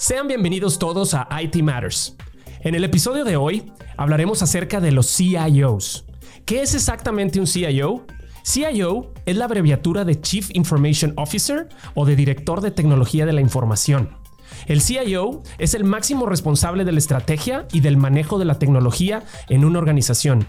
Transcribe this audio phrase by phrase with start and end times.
[0.00, 2.14] Sean bienvenidos todos a IT Matters.
[2.60, 6.04] En el episodio de hoy hablaremos acerca de los CIOs.
[6.44, 8.06] ¿Qué es exactamente un CIO?
[8.44, 13.40] CIO es la abreviatura de Chief Information Officer o de Director de Tecnología de la
[13.40, 14.10] Información.
[14.66, 19.24] El CIO es el máximo responsable de la estrategia y del manejo de la tecnología
[19.48, 20.46] en una organización.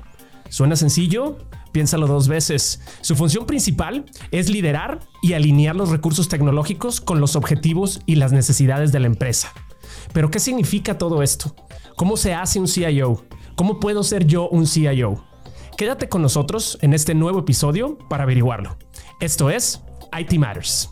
[0.50, 1.38] ¿Suena sencillo?
[1.72, 2.82] Piénsalo dos veces.
[3.02, 8.32] Su función principal es liderar y alinear los recursos tecnológicos con los objetivos y las
[8.32, 9.54] necesidades de la empresa.
[10.14, 11.56] Pero ¿qué significa todo esto?
[11.96, 13.24] ¿Cómo se hace un CIO?
[13.56, 15.24] ¿Cómo puedo ser yo un CIO?
[15.78, 18.78] Quédate con nosotros en este nuevo episodio para averiguarlo.
[19.20, 19.82] Esto es
[20.18, 20.90] IT Matters.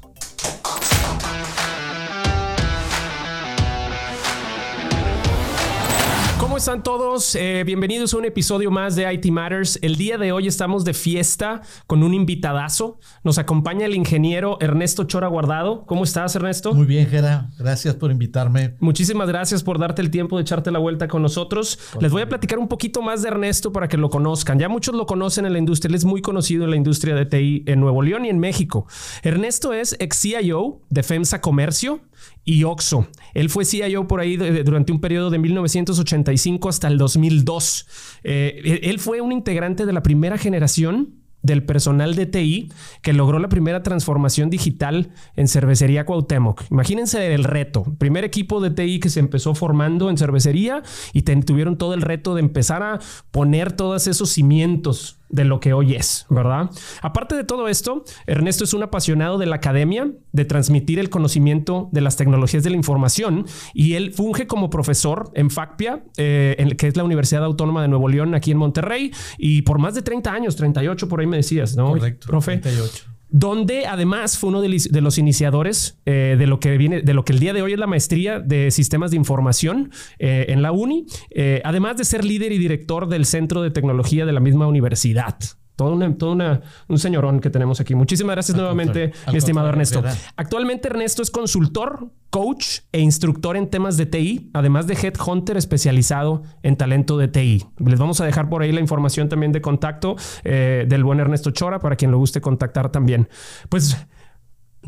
[6.58, 7.36] ¿Cómo están todos?
[7.36, 9.78] Eh, bienvenidos a un episodio más de IT Matters.
[9.84, 13.00] El día de hoy estamos de fiesta con un invitadazo.
[13.24, 15.86] Nos acompaña el ingeniero Ernesto Chora Guardado.
[15.86, 16.74] ¿Cómo estás, Ernesto?
[16.74, 17.52] Muy bien, Gera.
[17.60, 18.74] Gracias por invitarme.
[18.80, 21.78] Muchísimas gracias por darte el tiempo de echarte la vuelta con nosotros.
[22.02, 24.58] Les voy a platicar un poquito más de Ernesto para que lo conozcan.
[24.58, 25.90] Ya muchos lo conocen en la industria.
[25.90, 28.88] Él es muy conocido en la industria de TI en Nuevo León y en México.
[29.22, 32.02] Ernesto es ex CIO de FEMSA Comercio
[32.44, 33.08] y Oxo.
[33.34, 37.88] Él fue CIO por ahí durante un periodo de 1985 hasta el 2002.
[38.24, 43.40] Eh, él fue un integrante de la primera generación del personal de TI que logró
[43.40, 46.64] la primera transformación digital en cervecería Cuauhtémoc.
[46.72, 47.84] Imagínense el reto.
[47.98, 52.36] Primer equipo de TI que se empezó formando en cervecería y tuvieron todo el reto
[52.36, 53.00] de empezar a
[53.32, 56.70] poner todos esos cimientos de lo que hoy es, ¿verdad?
[57.02, 61.90] Aparte de todo esto, Ernesto es un apasionado de la academia, de transmitir el conocimiento
[61.92, 66.88] de las tecnologías de la información y él funge como profesor en FACPIA, eh, que
[66.88, 70.32] es la Universidad Autónoma de Nuevo León, aquí en Monterrey, y por más de 30
[70.32, 71.90] años, 38 por ahí me decías, ¿no?
[71.90, 72.58] Correcto, profe.
[72.58, 77.26] 38 donde además fue uno de, los iniciadores eh, de lo que viene, de lo
[77.26, 80.72] que el día de hoy es la maestría de sistemas de información eh, en la
[80.72, 84.68] UNI, eh, además de ser líder y director del Centro de Tecnología de la misma
[84.68, 85.38] universidad.
[85.78, 87.94] Todo, un señorón que tenemos aquí.
[87.94, 90.04] Muchísimas gracias nuevamente, mi estimado Ernesto.
[90.36, 96.42] Actualmente Ernesto es consultor, coach e instructor en temas de TI, además de headhunter especializado
[96.64, 97.64] en talento de TI.
[97.78, 101.52] Les vamos a dejar por ahí la información también de contacto eh, del buen Ernesto
[101.52, 103.30] Chora para quien lo guste contactar también.
[103.70, 104.04] Pues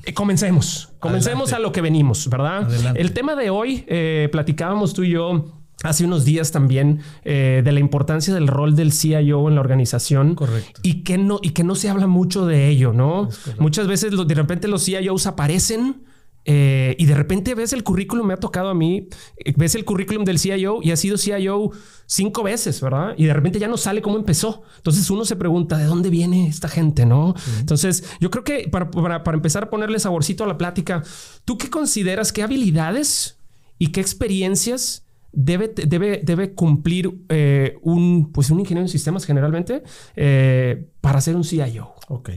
[0.06, 2.68] eh, comencemos, comencemos a lo que venimos, ¿verdad?
[2.98, 7.72] El tema de hoy, eh, platicábamos tú y yo hace unos días también eh, de
[7.72, 10.36] la importancia del rol del CIO en la organización.
[10.36, 10.82] Correcto.
[10.84, 13.30] Y que no, y que no se habla mucho de ello, ¿no?
[13.60, 16.04] Muchas veces de repente los CIOs aparecen.
[16.46, 19.08] Eh, y de repente ves el currículum, me ha tocado a mí,
[19.38, 21.70] eh, ves el currículum del CIO y ha sido CIO
[22.08, 23.14] cinco veces, ¿verdad?
[23.18, 24.64] Y de repente ya no sale cómo empezó.
[24.78, 27.36] Entonces uno se pregunta, ¿de dónde viene esta gente, no?
[27.60, 31.04] Entonces yo creo que para, para, para empezar a ponerle saborcito a la plática,
[31.46, 33.38] ¿tú qué consideras, qué habilidades
[33.78, 39.84] y qué experiencias debe, debe, debe cumplir eh, un, pues un ingeniero en sistemas generalmente
[40.16, 41.94] eh, para ser un CIO.
[42.08, 42.32] Ok.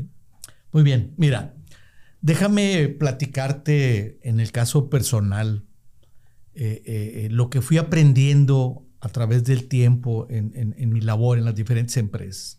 [0.72, 1.14] Muy bien.
[1.16, 1.54] Mira,
[2.20, 5.64] déjame platicarte en el caso personal
[6.54, 11.54] eh, lo que fui aprendiendo a través del tiempo en, en, mi labor en las
[11.54, 12.58] diferentes empresas.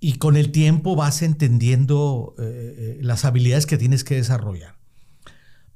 [0.00, 2.34] Y con el tiempo vas entendiendo
[3.00, 4.76] las habilidades que tienes que desarrollar.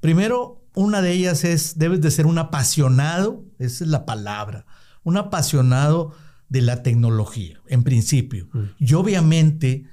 [0.01, 4.65] Primero, una de ellas es, debes de ser un apasionado, esa es la palabra,
[5.03, 6.13] un apasionado
[6.49, 8.47] de la tecnología, en principio.
[8.53, 8.63] Mm.
[8.79, 9.85] Y obviamente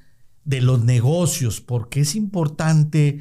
[0.44, 3.20] de los negocios, porque es importante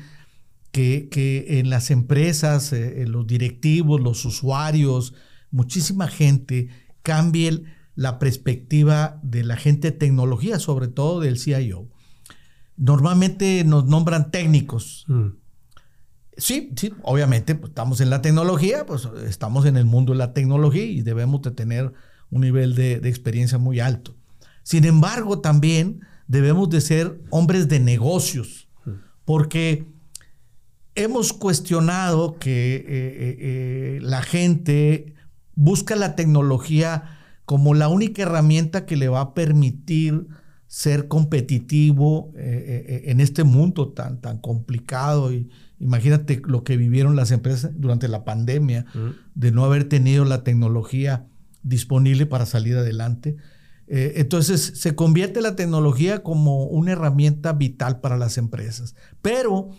[0.72, 5.14] que, en las empresas, eh, los directivos, los usuarios,
[5.52, 6.70] muchísima gente
[7.02, 7.64] cambie
[7.96, 11.90] la perspectiva de la gente de tecnología, sobre todo del CIO.
[12.78, 15.06] Normalmente nos nombran técnicos.
[15.08, 15.28] Mm.
[16.39, 20.33] Sí, sí, obviamente pues, estamos en la tecnología, pues estamos en el mundo de la
[20.33, 21.94] tecnología y debemos de tener
[22.31, 24.16] un nivel de, experiencia muy alto.
[24.63, 28.69] Sin embargo, también debemos de ser hombres de negocios,
[29.25, 29.88] porque
[30.95, 35.16] hemos cuestionado que eh, eh, eh, la gente
[35.55, 40.28] busca la tecnología como la única herramienta que le va a permitir
[40.67, 45.49] ser competitivo en este mundo tan, tan complicado y,
[45.79, 48.85] Imagínate lo que vivieron las empresas durante la pandemia,
[49.34, 51.26] de no haber tenido la tecnología
[51.64, 53.37] disponible para salir adelante.
[53.87, 58.96] Eh, entonces se convierte la tecnología como una herramienta vital para las empresas.
[59.22, 59.70] Pero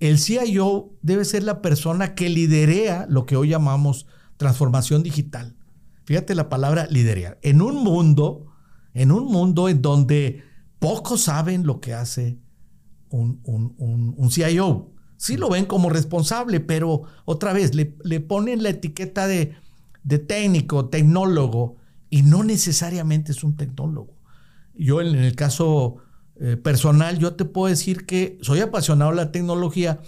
[0.00, 4.06] el CIO debe ser la persona que liderea lo que hoy llamamos
[4.36, 5.56] transformación digital.
[6.04, 7.38] Fíjate la palabra liderar.
[7.42, 8.46] En un mundo,
[8.94, 10.42] en un mundo en donde
[10.78, 12.38] pocos saben lo que hace
[13.08, 14.95] un, un CIO.
[15.16, 17.86] Sí lo ven como responsable, pero otra vez le,
[18.20, 19.54] ponen la etiqueta de,
[20.02, 21.76] de técnico, tecnólogo,
[22.10, 24.14] y no necesariamente es un tecnólogo.
[24.74, 25.96] Yo en el caso
[26.38, 30.00] eh, personal, yo te puedo decir que soy apasionado de la tecnología,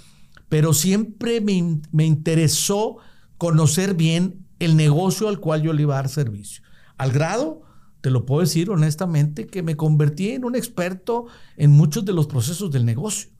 [0.48, 2.98] pero siempre me, me, interesó
[3.38, 6.62] conocer bien el negocio al cual yo le iba a dar servicio.
[6.98, 7.62] Al grado,
[8.00, 11.26] te lo puedo decir honestamente, que me convertí en un experto
[11.56, 13.30] en muchos de los procesos del negocio.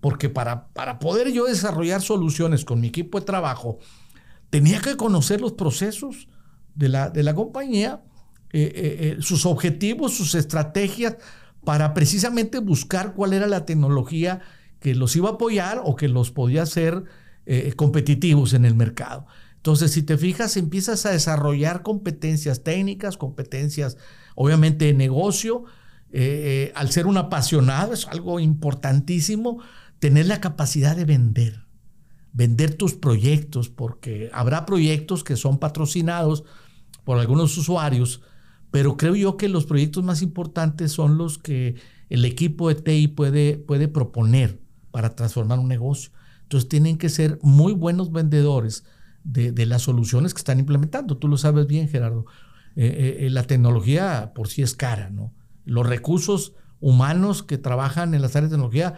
[0.00, 3.78] Porque para, para poder yo desarrollar soluciones con mi equipo de trabajo,
[4.50, 6.28] tenía que conocer los procesos
[6.74, 8.02] de la, de la compañía,
[8.52, 11.16] eh, eh, eh, sus objetivos, sus estrategias,
[11.64, 14.40] para precisamente buscar cuál era la tecnología
[14.80, 17.04] que los iba a apoyar o que los podía hacer
[17.74, 19.26] competitivos en el mercado.
[19.56, 23.96] Entonces, si te fijas, empiezas a desarrollar competencias técnicas, competencias,
[24.36, 25.64] obviamente, de negocio.
[26.74, 29.58] al ser un apasionado, es algo importantísimo,
[30.00, 31.66] tener la capacidad de vender,
[32.32, 36.44] vender tus proyectos, porque habrá proyectos que son patrocinados
[37.04, 38.22] por algunos usuarios,
[38.70, 41.76] pero creo yo que los proyectos más importantes son los que
[42.08, 44.60] el equipo de TI puede, puede proponer
[44.90, 46.10] para transformar un negocio.
[46.42, 48.84] Entonces tienen que ser muy buenos vendedores
[49.22, 51.16] de, las soluciones que están implementando.
[51.16, 52.26] Tú lo sabes bien, Gerardo.
[52.76, 55.32] Eh, eh, eh, la tecnología por sí es cara, ¿no?
[55.64, 58.94] Los recursos humanos que trabajan en las áreas de tecnología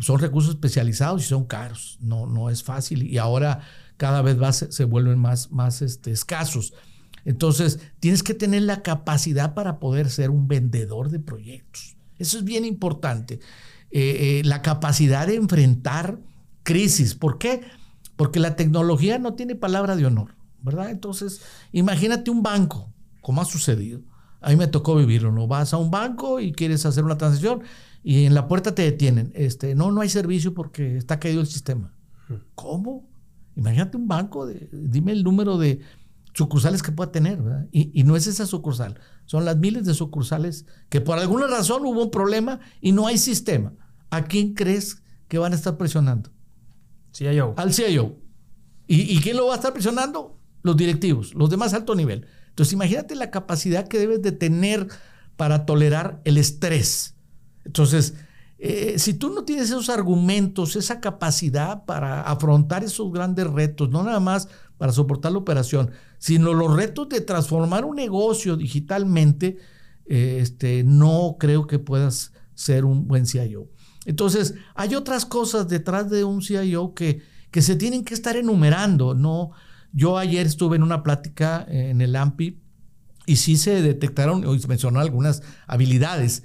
[0.00, 1.98] son recursos especializados y son caros.
[2.00, 3.60] No, no es fácil y ahora
[3.96, 6.74] cada vez más se, vuelven más, más este, escasos.
[7.24, 11.96] Entonces, tienes que tener la capacidad para poder ser un vendedor de proyectos.
[12.18, 13.40] Eso es bien importante.
[13.90, 16.18] Eh, eh, la capacidad de enfrentar
[16.62, 17.14] crisis.
[17.14, 17.62] ¿Por qué?
[18.16, 20.90] Porque la tecnología no tiene palabra de honor, ¿verdad?
[20.90, 21.40] Entonces,
[21.72, 24.00] imagínate un banco, como ha sucedido.
[24.40, 25.46] A mí me tocó vivirlo, ¿no?
[25.46, 27.62] Vas a un banco y quieres hacer una transacción
[28.04, 29.32] y en la puerta te detienen.
[29.34, 31.94] Este, no, no hay servicio porque está caído el sistema.
[32.54, 33.08] ¿Cómo?
[33.56, 35.80] Imagínate un banco, dime el número de
[36.34, 37.66] sucursales que pueda tener, ¿verdad?
[37.72, 42.02] Y, no es esa sucursal, son las miles de sucursales que por alguna razón hubo
[42.02, 43.72] un problema y no hay sistema.
[44.10, 46.30] ¿A quién crees que van a estar presionando?
[47.12, 47.54] CIO.
[47.56, 48.18] Al CIO.
[48.86, 50.40] ¿Y, ¿Y quién lo va a estar presionando?
[50.62, 52.26] Los directivos, los de más alto nivel.
[52.48, 54.88] Entonces imagínate la capacidad que debes de tener
[55.36, 57.13] para tolerar el estrés.
[57.64, 58.14] Entonces,
[58.58, 64.02] eh, si tú no tienes esos argumentos, esa capacidad para afrontar esos grandes retos, no
[64.02, 69.58] nada más para soportar la operación, sino los retos de transformar un negocio digitalmente,
[70.06, 73.68] eh, este, no creo que puedas ser un buen CIO.
[74.06, 79.14] Entonces, hay otras cosas detrás de un CIO que, que se tienen que estar enumerando.
[79.14, 79.50] ¿no?
[79.92, 82.60] Yo ayer estuve en una plática en el AMPI
[83.26, 86.44] y sí se detectaron, hoy se mencionó algunas habilidades,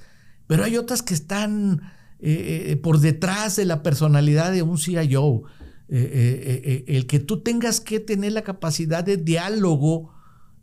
[0.50, 1.80] pero hay otras que están
[2.20, 5.44] eh, eh, por detrás de la personalidad de un CIO.
[5.90, 10.12] Eh, el que tú tengas que tener la capacidad de diálogo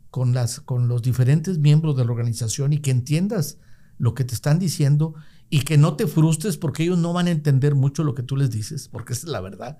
[0.09, 3.59] con, las, con los diferentes miembros de la organización y que entiendas
[3.97, 5.15] lo que te están diciendo
[5.49, 8.35] y que no te frustres porque ellos no van a entender mucho lo que tú
[8.35, 9.79] les dices, porque esa es la verdad.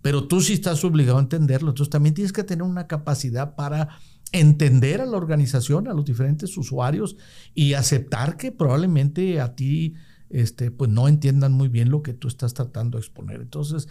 [0.00, 1.70] Pero tú sí estás obligado a entenderlo.
[1.70, 3.98] Entonces también tienes que tener una capacidad para
[4.32, 7.16] entender a la organización, a los diferentes usuarios
[7.54, 9.94] y aceptar que probablemente a ti
[10.30, 13.40] este, pues no entiendan muy bien lo que tú estás tratando de exponer.
[13.40, 13.88] Entonces,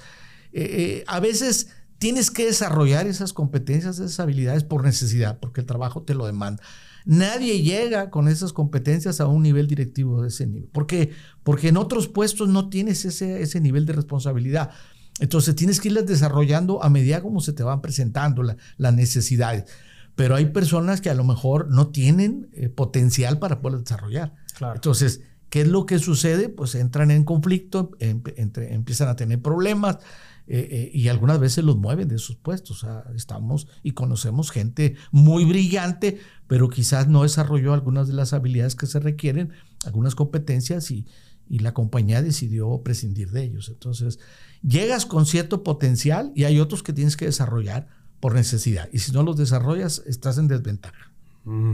[0.53, 5.67] eh, eh, a veces tienes que desarrollar esas competencias, esas habilidades por necesidad, porque el
[5.67, 6.63] trabajo te lo demanda.
[7.05, 10.69] Nadie llega con esas competencias a un nivel directivo de ese nivel.
[10.69, 11.11] ¿Por qué?
[11.43, 14.71] Porque en otros puestos no tienes ese, ese nivel de responsabilidad.
[15.19, 19.65] Entonces tienes que irlas desarrollando a medida como se te van presentando las necesidades.
[20.19, 24.35] Pero hay personas que a lo mejor no tienen eh, potencial para poder desarrollar.
[24.75, 26.47] Entonces, ¿Qué es lo que sucede?
[26.49, 29.95] Pues entran en conflicto, em, empiezan a tener problemas
[30.45, 32.85] eh, eh, y algunas veces los mueven de sus puestos.
[33.15, 38.85] estamos y conocemos gente muy brillante, pero quizás no desarrolló algunas de las habilidades que
[38.85, 39.53] se requieren,
[39.85, 41.07] algunas competencias y,
[41.47, 43.69] y la compañía decidió prescindir de ellos.
[43.69, 44.19] Entonces,
[44.61, 47.87] llegas con cierto potencial y hay otros que tienes que desarrollar
[48.19, 48.89] por necesidad.
[48.91, 51.11] Y si no los desarrollas, estás en desventaja.
[51.45, 51.73] Mm.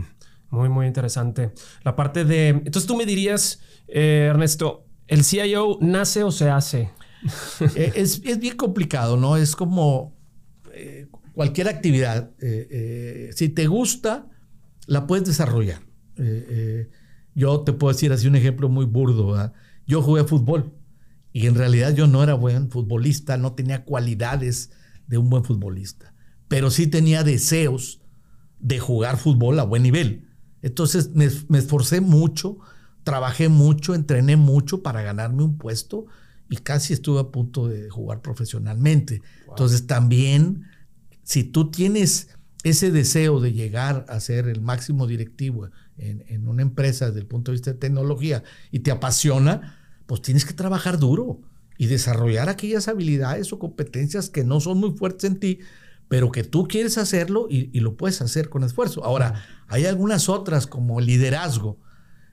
[0.50, 1.52] Muy, muy interesante.
[1.84, 2.50] La parte de...
[2.50, 6.92] Entonces tú me dirías, eh, Ernesto, ¿el CIO nace o se hace?
[7.76, 9.36] Eh, es, bien complicado, ¿no?
[9.36, 10.16] Es como
[10.74, 12.32] eh, cualquier actividad.
[13.34, 14.28] si te gusta,
[14.86, 15.82] la puedes desarrollar.
[17.34, 19.52] yo te puedo decir así un ejemplo muy burdo.
[19.88, 20.72] Yo jugué fútbol
[21.36, 24.72] y en realidad yo no era buen futbolista, no tenía cualidades
[25.08, 26.14] de un buen futbolista,
[26.56, 28.00] pero sí tenía deseos
[28.62, 30.30] de jugar fútbol a buen nivel.
[30.62, 32.60] Entonces me, esforcé mucho,
[33.04, 36.06] trabajé mucho, entrené mucho para ganarme un puesto
[36.50, 39.22] y casi estuve a punto de jugar profesionalmente.
[39.50, 40.64] Entonces también,
[41.24, 42.30] si tú tienes
[42.64, 47.28] ese deseo de llegar a ser el máximo directivo en, en, una empresa desde el
[47.28, 51.42] punto de vista de tecnología y te apasiona, pues tienes que trabajar duro
[51.78, 55.60] y desarrollar aquellas habilidades o competencias que no son muy fuertes en ti,
[56.08, 59.04] pero que tú quieres hacerlo y, lo puedes hacer con esfuerzo.
[59.04, 61.80] Ahora, hay algunas otras como liderazgo.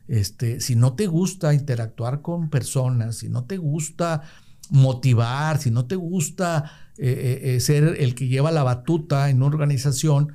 [0.08, 4.22] Este, si no te gusta interactuar con personas, si no te gusta
[4.70, 9.36] motivar, si no te gusta eh, eh, eh, ser el que lleva la batuta en
[9.38, 10.34] una organización,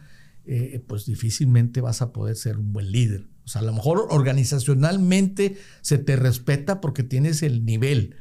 [0.87, 3.27] pues difícilmente vas a poder ser un buen líder.
[3.43, 8.15] O sea, a lo mejor organizacionalmente se te respeta porque tienes el nivel,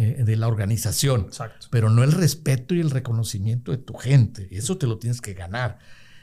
[0.00, 1.26] eh, de la organización,
[1.72, 4.46] pero no el respeto y el reconocimiento de tu gente.
[4.52, 5.80] Eso te lo tienes que ganar.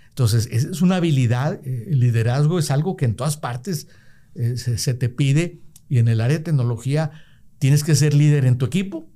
[0.07, 3.89] Entonces, es una habilidad, eh, el liderazgo es algo que en todas partes
[4.33, 7.11] eh, se, te pide y en el área de tecnología
[7.59, 9.09] tienes que ser líder en tu equipo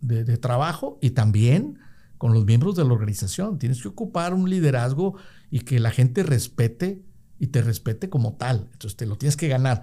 [0.00, 1.78] de, de trabajo y también
[2.16, 3.58] con los miembros de la organización.
[3.58, 5.16] Tienes que ocupar un liderazgo
[5.50, 7.02] y que la gente respete
[7.38, 8.70] y te respete como tal.
[8.72, 9.82] Entonces, te lo tienes que ganar.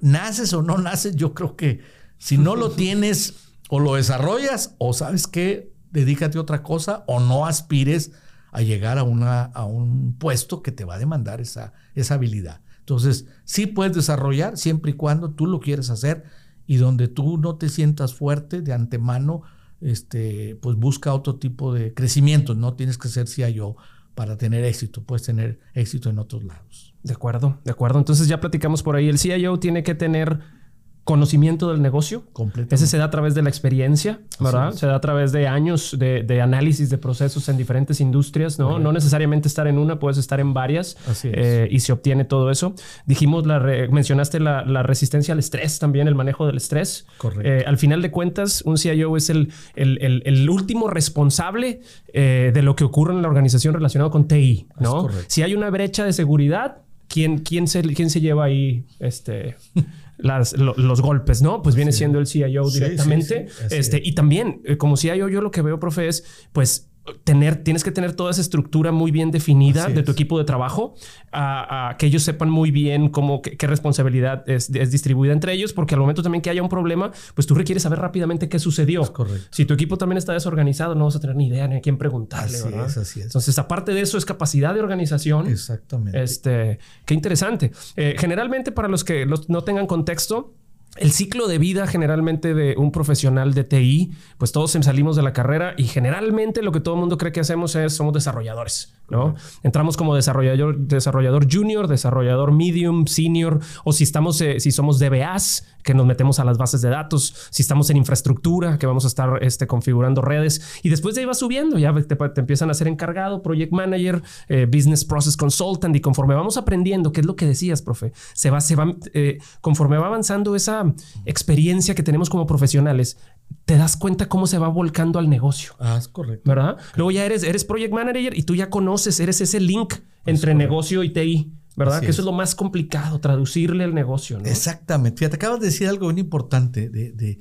[0.00, 1.80] Naces o no naces, yo creo que
[2.20, 7.18] si no lo tienes, o lo desarrollas, o sabes que dedícate a otra cosa, o
[7.18, 8.12] no aspires
[8.52, 12.60] a llegar a, una, a un puesto que te va a demandar esa, esa habilidad.
[12.80, 16.24] Entonces, sí puedes desarrollar siempre y cuando tú lo quieres hacer
[16.66, 19.42] y donde tú no te sientas fuerte de antemano,
[19.80, 22.54] este, pues busca otro tipo de crecimiento.
[22.54, 23.76] No tienes que ser CIO
[24.14, 26.92] para tener éxito, puedes tener éxito en otros lados.
[27.02, 27.98] De acuerdo, de acuerdo.
[27.98, 29.08] Entonces ya platicamos por ahí.
[29.08, 30.59] El CIO tiene que tener
[31.04, 32.24] conocimiento del negocio.
[32.70, 34.72] Ese se da a través de la experiencia, ¿verdad?
[34.72, 38.78] Se da a través de años de, análisis de procesos en diferentes industrias, ¿no?
[38.78, 42.74] No necesariamente estar en una, puedes estar en varias eh, y se obtiene todo eso.
[43.06, 47.06] Dijimos, la mencionaste la, resistencia al estrés también, el manejo del estrés.
[47.18, 47.48] Correcto.
[47.48, 51.80] Eh, al final de cuentas, un CIO es el, el, último responsable
[52.12, 55.08] eh, de lo que ocurre en la organización relacionado con TI, ¿no?
[55.26, 56.78] Si hay una brecha de seguridad,
[57.08, 59.56] ¿quién, quién, se, quién se lleva ahí este,
[60.22, 61.62] los golpes, ¿no?
[61.62, 63.46] Pues viene siendo el CIO directamente.
[63.70, 66.89] este, y también, eh, como CIO, yo lo que veo, profe, es pues
[67.24, 70.94] tener, tienes que tener toda esa estructura muy bien definida de tu equipo de trabajo,
[71.32, 76.00] a, que ellos sepan muy bien cómo, qué, responsabilidad es, distribuida entre ellos, porque al
[76.00, 79.12] momento también que haya un problema, pues tú requieres saber rápidamente qué sucedió.
[79.50, 81.98] Si tu equipo también está desorganizado, no vas a tener ni idea ni a quién
[81.98, 82.58] preguntarle.
[82.58, 83.26] Así es, así es.
[83.26, 85.46] Entonces, aparte de eso, es capacidad de organización.
[85.46, 86.22] Exactamente.
[86.22, 87.72] Este, qué interesante.
[87.96, 90.54] Eh, generalmente, para los que no tengan contexto,
[90.96, 95.32] el ciclo de vida generalmente de un profesional de TI, pues todos salimos de la
[95.32, 99.34] carrera y generalmente lo que todo el mundo cree que hacemos es somos desarrolladores, ¿no?
[99.62, 105.66] Entramos como desarrollador, desarrollador junior, desarrollador medium, senior, o si estamos, eh, si somos DBAs,
[105.82, 109.08] que nos metemos a las bases de datos, si estamos en infraestructura, que vamos a
[109.08, 112.88] estar este, configurando redes y después de ahí va subiendo, ya te, empiezan a ser
[112.88, 117.46] encargado, project manager, eh, business process consultant y conforme vamos aprendiendo, qué es lo que
[117.46, 120.92] decías, profe, se va, se va, eh, conforme va avanzando esa
[121.24, 123.18] experiencia que tenemos como profesionales,
[123.64, 125.74] te das cuenta cómo se va volcando al negocio.
[125.78, 126.48] Ah, es correcto.
[126.48, 126.76] ¿Verdad?
[126.96, 129.94] Luego ya eres, eres project manager y tú ya conoces, eres ese link
[130.26, 131.52] entre negocio y TI.
[131.76, 132.00] ¿Verdad?
[132.00, 134.38] que eso es lo más complicado, traducirle el negocio.
[134.40, 135.18] Exactamente.
[135.18, 137.38] Fíjate, acabas de decir algo bien importante de, eh,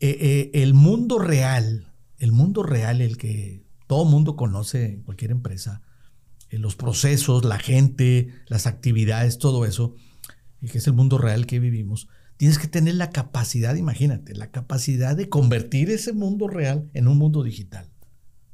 [0.00, 5.82] eh, el mundo real, el mundo real, el que todo mundo conoce en cualquier empresa,
[6.50, 9.94] eh, los procesos, la gente, las actividades, todo eso,
[10.60, 12.08] y que es el mundo real que vivimos
[12.42, 17.16] tienes que tener la capacidad, imagínate, la capacidad de convertir ese mundo real en un
[17.16, 17.88] mundo digital.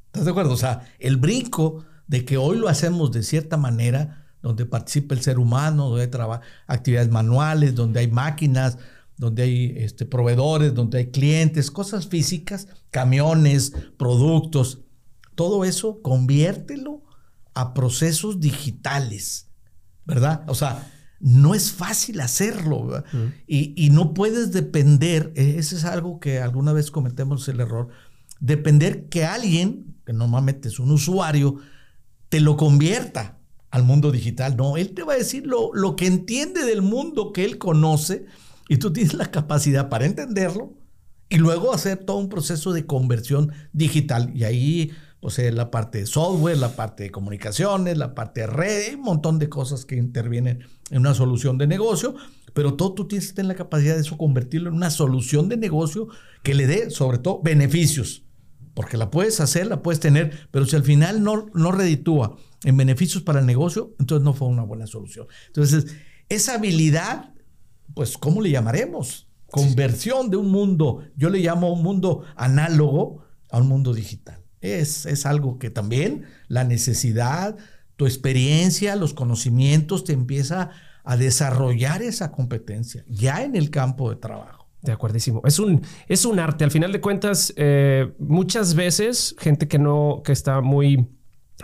[0.09, 0.53] ¿Estás de acuerdo?
[0.53, 5.21] O sea, el brinco de que hoy lo hacemos de cierta manera, donde participa el
[5.21, 8.79] ser humano, donde hay actividades manuales, donde hay máquinas,
[9.19, 14.79] donde hay este, proveedores, donde hay clientes, cosas físicas, camiones, productos,
[15.35, 17.03] todo eso conviértelo
[17.53, 19.51] a procesos digitales,
[20.07, 20.45] ¿verdad?
[20.47, 20.91] O sea,
[21.21, 23.05] no es fácil hacerlo
[23.47, 27.89] y, no puedes depender, e, ese es algo que alguna vez cometemos el error,
[28.41, 31.57] depender que alguien, que normalmente es un usuario,
[32.31, 33.38] te lo convierta
[33.71, 34.57] al mundo digital.
[34.57, 38.27] No, él te va a decir lo, lo que entiende del mundo que él conoce
[38.69, 40.75] y tú tienes la capacidad para entenderlo
[41.29, 44.33] y luego hacer todo un proceso de conversión digital.
[44.35, 48.47] Y ahí o sea, la parte de software, la parte de comunicaciones, la parte de
[48.47, 52.15] red, un montón de cosas que intervienen en una solución de negocio,
[52.55, 55.57] pero todo tú tienes que tener la capacidad de eso convertirlo en una solución de
[55.57, 56.09] negocio
[56.43, 58.23] que le dé sobre todo beneficios,
[58.75, 62.77] porque la puedes hacer, la puedes tener, pero si al final no, no reditúa en
[62.77, 65.27] beneficios para el negocio, entonces no fue una buena solución.
[65.47, 65.87] Entonces,
[66.29, 67.33] esa habilidad,
[67.95, 69.29] pues, ¿cómo le llamaremos?
[69.51, 74.43] Conversión de un mundo, yo le llamo un mundo análogo a un mundo digital.
[74.61, 77.57] Es, es algo que también la necesidad,
[77.97, 80.71] tu experiencia, los conocimientos te empieza
[81.05, 84.69] a desarrollar esa competencia ya en el campo de trabajo.
[84.83, 85.43] De acuerdísimo.
[85.45, 86.63] Es un, es un arte.
[86.63, 91.09] Al final de cuentas, eh, muchas veces gente que no, que está muy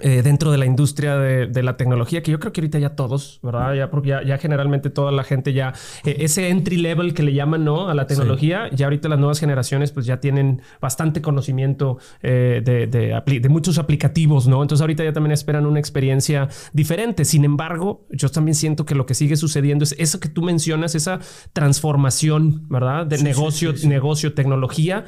[0.01, 3.39] eh, dentro de la industria de, la tecnología, que yo creo que ahorita ya todos,
[3.45, 3.75] ¿verdad?
[3.75, 5.73] Ya, porque ya, generalmente toda la gente ya,
[6.05, 7.89] eh, ese entry level que le llaman, ¿no?
[7.89, 12.89] A la tecnología, ya ahorita las nuevas generaciones pues ya tienen bastante conocimiento eh, de,
[12.89, 14.63] de, muchos aplicativos, ¿no?
[14.63, 17.25] Entonces ahorita ya también esperan una experiencia diferente.
[17.25, 20.97] Sin embargo, yo también siento que lo que sigue sucediendo es eso que tú mencionas,
[20.97, 21.21] esa
[21.53, 23.07] transformación, ¿verdad?
[23.07, 25.05] De negocio, negocio, tecnología,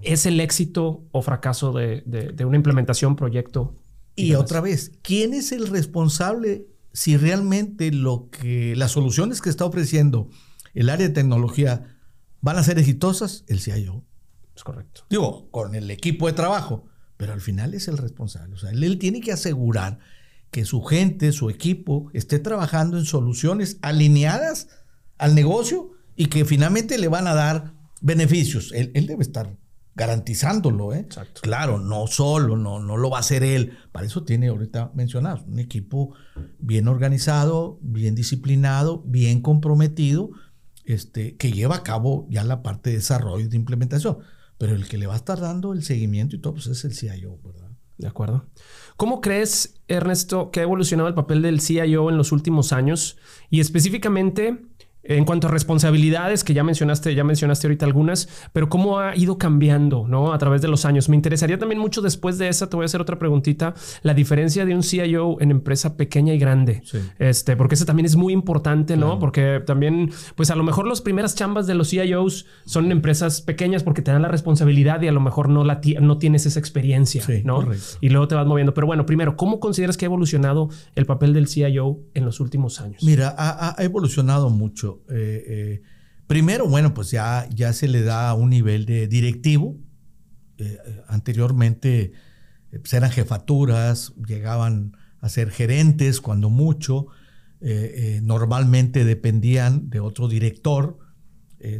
[0.00, 3.74] es el éxito o fracaso de una implementación, proyecto
[4.20, 9.64] y otra vez, ¿quién es el responsable si realmente lo que las soluciones que está
[9.64, 10.28] ofreciendo
[10.74, 11.96] el área de tecnología
[12.40, 13.44] van a ser exitosas?
[13.48, 14.04] El CIO.
[14.54, 15.02] Es correcto.
[15.08, 16.86] Digo, con el equipo de trabajo,
[17.16, 18.54] pero al final es el responsable.
[18.54, 19.98] O sea, él, tiene que asegurar
[20.50, 24.68] que su gente, su equipo, esté trabajando en soluciones alineadas
[25.18, 28.72] al negocio y que finalmente le van a dar beneficios.
[28.72, 29.56] Él, él debe estar
[29.94, 31.06] garantizándolo, ¿eh?
[31.42, 33.76] Claro, no solo, no, no lo va a hacer él.
[33.92, 36.14] Para eso tiene ahorita mencionado un equipo
[36.58, 40.30] bien organizado, bien disciplinado, bien comprometido,
[40.84, 44.18] este, que lleva a cabo ya la parte de desarrollo y de implementación.
[44.58, 46.94] Pero el que le va a estar dando el seguimiento y todo, pues es el
[46.94, 47.70] CIO, ¿verdad?
[47.96, 48.46] De acuerdo.
[48.96, 53.18] ¿Cómo crees, Ernesto, que ha evolucionado el papel del CIO en los últimos años?
[53.50, 54.66] Y específicamente,
[55.02, 59.38] en cuanto a responsabilidades, que ya mencionaste, ya mencionaste ahorita algunas, pero cómo ha ido
[59.38, 60.32] cambiando, ¿no?
[60.32, 61.08] A través de los años.
[61.08, 64.64] Me interesaría también mucho después de esa, te voy a hacer otra preguntita, la diferencia
[64.66, 66.82] de un CIO en empresa pequeña y grande.
[67.18, 69.18] Este, porque eso también es muy importante, ¿no?
[69.18, 73.40] Porque también, pues a lo mejor las primeras chambas de los CIOs son en empresas
[73.40, 76.58] pequeñas porque te dan la responsabilidad y a lo mejor no, la no tienes esa
[76.58, 77.66] experiencia, ¿no?
[78.00, 78.74] Y luego te vas moviendo.
[78.74, 82.80] Pero bueno, primero, ¿cómo consideras que ha evolucionado el papel del CIO en los últimos
[82.80, 83.02] años?
[83.02, 84.89] Mira, ha evolucionado mucho.
[85.10, 85.82] Eh, eh,
[86.26, 89.76] primero, bueno, pues ya, ya se le da un nivel de directivo.
[90.58, 92.12] Eh, anteriormente
[92.70, 97.06] pues eran jefaturas, llegaban a ser gerentes cuando mucho.
[98.22, 100.98] normalmente dependían de otro director,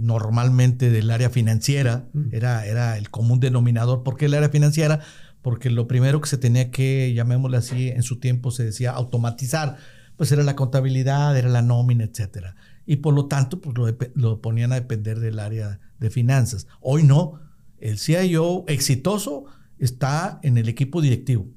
[0.00, 4.02] normalmente del área financiera, era, era el común denominador.
[4.02, 5.00] ¿Por qué el área financiera?
[5.42, 9.76] Porque lo primero que se tenía que, llamémosle así, en su tiempo se decía automatizar,
[10.16, 14.72] pues era la contabilidad, era la nómina, etcétera y por lo tanto pues lo, ponían
[14.72, 16.66] a depender del área de finanzas.
[16.80, 17.40] Hoy no,
[17.78, 19.44] el CIO exitoso
[19.78, 21.48] está en el equipo directivo,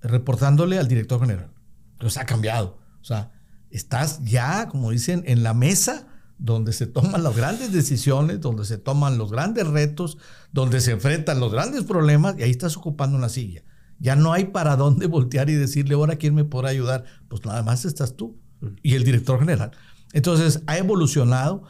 [0.00, 1.50] reportándole al director general.
[1.92, 2.78] Entonces ha cambiado.
[3.00, 3.32] O sea,
[3.70, 6.06] estás ya, como dicen, en la mesa
[6.38, 10.16] donde se toman las grandes decisiones, donde se toman los grandes retos,
[10.52, 13.62] donde se enfrentan los grandes problemas y ahí estás ocupando una silla.
[13.98, 17.04] Ya no hay para dónde voltear y decirle, ahora quién me podrá ayudar.
[17.28, 18.40] Pues nada más estás tú
[18.82, 19.72] y el director general.
[20.12, 21.64] Entonces, ha evolucionado.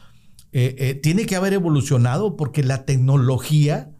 [0.53, 3.92] Eh, eh, tiene que haber evolucionado porque la tecnología,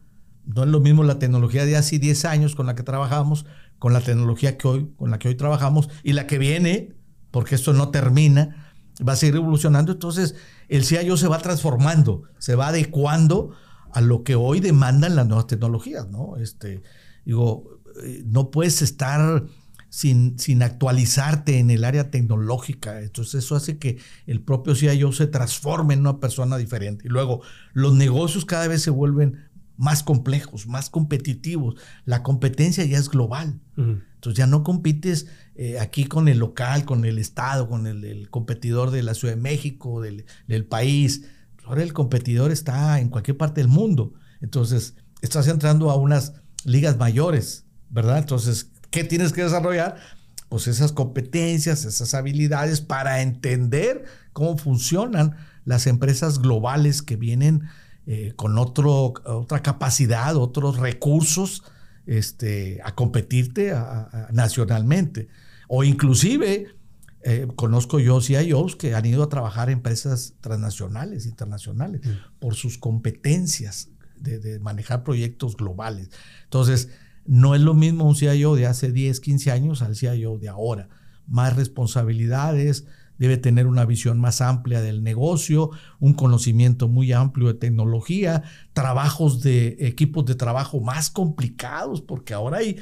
[0.45, 3.47] no es lo mismo la tecnología de hace 10 años con la que trabajamos,
[3.79, 6.95] con la tecnología que hoy, con la que hoy trabajamos y la que viene,
[7.31, 8.75] porque esto no termina,
[9.07, 9.93] va a seguir evolucionando.
[9.93, 10.35] Entonces,
[10.69, 13.53] el CIO se va transformando, se va adecuando
[13.93, 16.37] a lo que hoy demandan las nuevas tecnologías, ¿no?
[16.37, 16.83] Este,
[17.25, 19.45] digo, eh, no puedes estar
[19.91, 23.03] sin, sin actualizarte en el área tecnológica.
[23.03, 27.07] Entonces eso hace que el propio CIO se transforme en una persona diferente.
[27.07, 27.43] Y luego
[27.75, 31.75] los negocios cada vez se vuelven más complejos, más competitivos.
[32.05, 33.61] La competencia ya es global.
[33.77, 38.91] Entonces ya no compites eh, aquí con el local, con el estado, con el, competidor
[38.91, 41.25] de la Ciudad de México, del, del, país.
[41.65, 44.13] Ahora el competidor está en cualquier parte del mundo.
[44.43, 48.19] Entonces estás entrando a unas ligas mayores, ¿verdad?
[48.19, 49.97] Entonces ¿Qué tienes que desarrollar?
[50.49, 57.69] Pues esas competencias, esas habilidades para entender cómo funcionan las empresas globales que vienen
[58.07, 61.63] eh, con otro, otra capacidad, otros recursos
[62.07, 63.73] este, a competirte
[64.33, 65.29] nacionalmente.
[65.69, 66.75] O inclusive,
[67.23, 72.41] eh, conozco yo CIOs que han ido a trabajar en empresas transnacionales, internacionales, mm.
[72.41, 76.11] por sus competencias de, de, manejar proyectos globales.
[76.45, 76.89] Entonces,
[77.31, 80.89] no es lo mismo un CIO de hace 10, 15 años al CIO de ahora.
[81.29, 82.87] Más responsabilidades,
[83.19, 89.43] debe tener una visión más amplia del negocio, un conocimiento muy amplio de tecnología, trabajos
[89.43, 92.79] de equipos de trabajo más complicados, porque ahora hay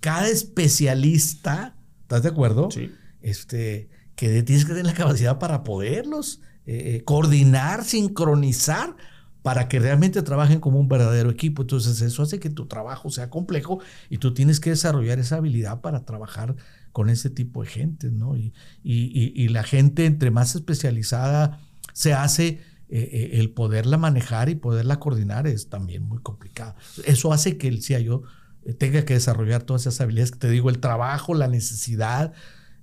[0.00, 2.72] cada especialista, ¿estás de acuerdo?
[2.72, 2.90] Sí.
[3.22, 8.96] Este, que tienes que tener la capacidad para poderlos eh, eh, coordinar, sincronizar
[9.44, 11.60] para que realmente trabajen como un verdadero equipo.
[11.60, 13.78] Entonces eso hace que tu trabajo sea complejo
[14.08, 16.56] y tú tienes que desarrollar esa habilidad para trabajar
[16.92, 18.36] con ese tipo de gente, ¿no?
[18.38, 21.60] Y, la gente entre más especializada
[21.92, 26.74] se hace, eh, eh, el poderla manejar y poderla coordinar es también muy complicado.
[27.04, 28.22] Eso hace que el CIO
[28.64, 32.32] eh, tenga que desarrollar todas esas habilidades que te digo, el trabajo, la necesidad,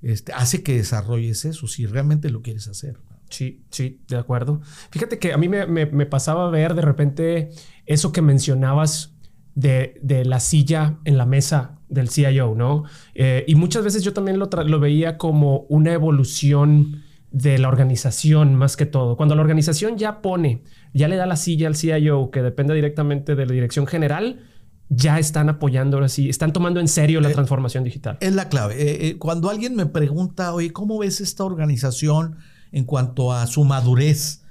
[0.04, 3.00] este, hace que desarrolles eso si realmente lo quieres hacer.
[3.32, 4.62] Sí, sí, de acuerdo.
[4.92, 7.50] Fíjate que a mí me, me, pasaba a ver de repente
[7.86, 9.16] eso que mencionabas
[9.56, 12.84] de, de, la silla en la mesa del CIO, ¿no?
[13.16, 18.56] Eh, y muchas veces yo también lo, lo veía como una evolución de la organización
[18.56, 19.16] más que todo.
[19.16, 20.64] Cuando la organización ya pone,
[20.94, 24.42] ya le da la silla al CIO que depende directamente de la dirección general,
[24.90, 28.18] ya están apoyando ahora sí, están tomando en serio la eh, transformación digital.
[28.20, 28.76] Es la clave.
[28.78, 32.36] Eh, cuando alguien me pregunta, oye, ¿cómo ves esta organización?
[32.72, 34.42] En cuanto a su madurez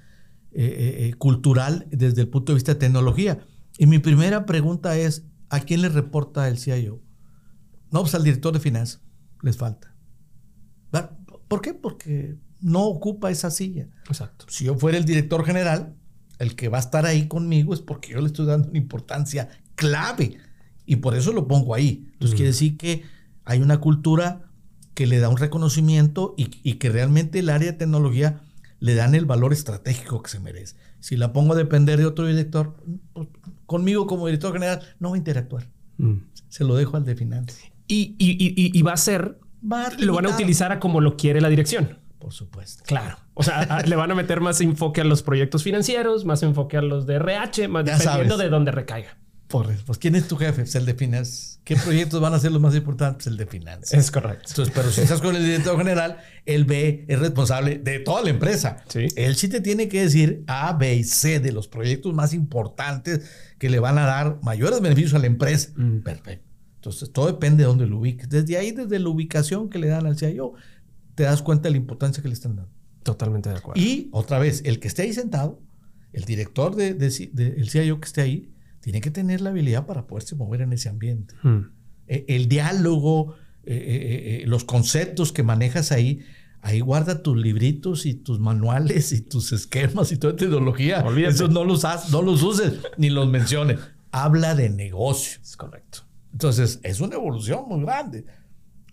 [0.53, 3.39] eh, eh, eh, cultural desde el punto de vista de tecnología.
[3.79, 7.01] Y mi primera pregunta es, ¿a quién le reporta el CIO?
[7.91, 9.01] No, pues al director de finanzas
[9.43, 9.95] les falta.
[11.49, 11.75] ¿Por qué?
[11.75, 13.89] Porque no ocupa esa silla.
[14.07, 14.47] Exacto.
[14.49, 15.97] Si yo fuera el director general,
[16.39, 19.49] el que va a estar ahí conmigo es porque yo le estoy dando una importancia
[19.75, 20.39] clave.
[20.87, 22.09] Y por eso lo pongo ahí.
[22.13, 23.03] Entonces quiere decir que
[23.45, 24.50] hay una cultura
[25.01, 28.43] que le da un reconocimiento y, que realmente el área de tecnología
[28.81, 30.77] le dan el valor estratégico que se merece.
[30.99, 32.77] Si la pongo a depender de otro director,
[33.15, 33.27] pues,
[33.65, 35.69] conmigo como director general no va a interactuar.
[35.97, 36.17] Mm.
[36.51, 37.63] Se lo dejo al de finanzas.
[37.89, 39.39] Y, va a ser,
[40.01, 41.97] lo van a utilizar a como lo quiere la dirección.
[42.19, 42.85] Por supuesto.
[42.87, 43.17] Claro.
[43.33, 46.83] O sea, le van a meter más enfoque a los proyectos financieros, más enfoque a
[46.83, 49.17] los de RH, más dependiendo de dónde recaiga.
[49.51, 50.63] Pues, ¿quién es tu jefe?
[50.63, 51.61] Pues el de finanzas.
[51.65, 53.27] ¿Qué proyectos van a ser los más importantes?
[53.27, 53.93] El de finanzas.
[53.93, 54.47] Es correcto.
[54.49, 58.31] Entonces, pero si estás con el director general, él ve, es responsable de toda la
[58.31, 58.85] empresa.
[58.89, 59.09] Sí.
[59.17, 63.23] Él sí te tiene que decir A, B y C de los proyectos más importantes
[63.59, 65.71] que le van a dar mayores beneficios a la empresa.
[65.77, 66.01] Mm.
[66.01, 66.49] Perfecto.
[66.77, 68.29] Entonces, todo depende de dónde lo ubiques.
[68.29, 70.55] Desde ahí, desde la ubicación que le dan al CIO,
[71.15, 72.73] te das cuenta de la importancia que le están dando.
[73.03, 73.81] Totalmente de acuerdo.
[73.81, 75.61] Y otra vez, el que esté ahí sentado,
[76.13, 80.07] el director del de, de, CIO que esté ahí, tiene que tener la habilidad para
[80.07, 81.35] poderse mover en ese ambiente.
[81.43, 81.73] Hmm.
[82.09, 86.21] E, el diálogo, eh, eh, eh, los conceptos que manejas ahí,
[86.62, 91.05] ahí guarda tus libritos y tus manuales y tus esquemas y toda tecnología.
[91.27, 93.79] Esos no los, no los uses ni los menciones.
[94.12, 95.40] Habla de negocios.
[95.43, 96.01] Es correcto.
[96.33, 98.25] Entonces, es una evolución muy grande.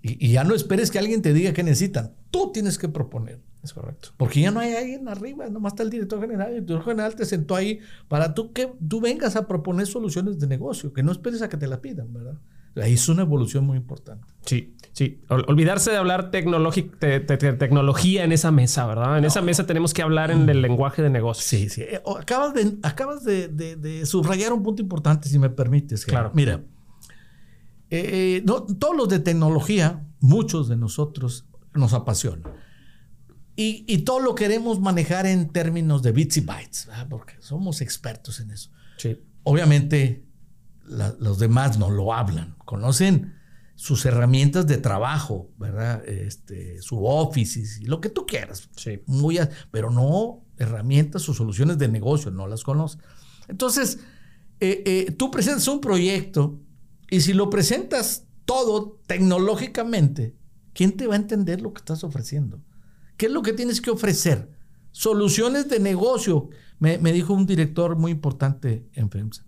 [0.02, 2.14] Y, ya no esperes que alguien te diga qué necesitan.
[2.32, 3.42] Tú tienes que proponer.
[3.64, 4.10] Es correcto.
[4.18, 6.50] Porque ya no hay alguien arriba, nomás está el director general.
[6.50, 10.48] El director general te sentó ahí para tú que tú vengas a proponer soluciones de
[10.48, 12.38] negocio, que no esperes a que te la pidan, ¿verdad?
[12.82, 14.28] Ahí es una evolución muy importante.
[14.46, 15.22] Sí, sí.
[15.30, 19.18] Olvidarse de hablar tecnología en esa mesa, ¿verdad?
[19.18, 21.44] En esa mesa tenemos que hablar en el lenguaje de negocio.
[21.44, 21.82] Sí, sí.
[21.82, 26.06] Eh, acabas de, acabas de, subrayar un punto importante, si me permites.
[26.06, 26.32] Claro.
[26.34, 26.62] Mira,
[27.90, 32.44] eh, no, todos los de tecnología, muchos de nosotros nos apasiona.
[33.60, 38.52] Y, todo lo queremos manejar en términos de bits y bytes, porque somos expertos en
[38.52, 38.70] eso.
[38.98, 39.20] Sí.
[39.42, 40.24] Obviamente,
[40.86, 43.34] los demás no lo hablan, conocen
[43.74, 46.08] sus herramientas de trabajo, ¿verdad?
[46.08, 48.70] Este, su office y lo que tú quieras.
[48.76, 49.02] Sí.
[49.08, 49.40] Muy,
[49.72, 53.00] pero no herramientas o soluciones de negocio, no las conoces.
[53.48, 53.98] Entonces,
[54.60, 56.60] eh, eh, tú presentas un proyecto
[57.10, 60.36] y si lo presentas todo tecnológicamente,
[60.74, 62.62] ¿quién te va a entender lo que estás ofreciendo?
[63.18, 64.52] ¿Qué es lo que tienes que ofrecer?
[64.92, 66.50] Soluciones de negocio.
[66.80, 69.44] Me, dijo un director muy importante en FEMSA.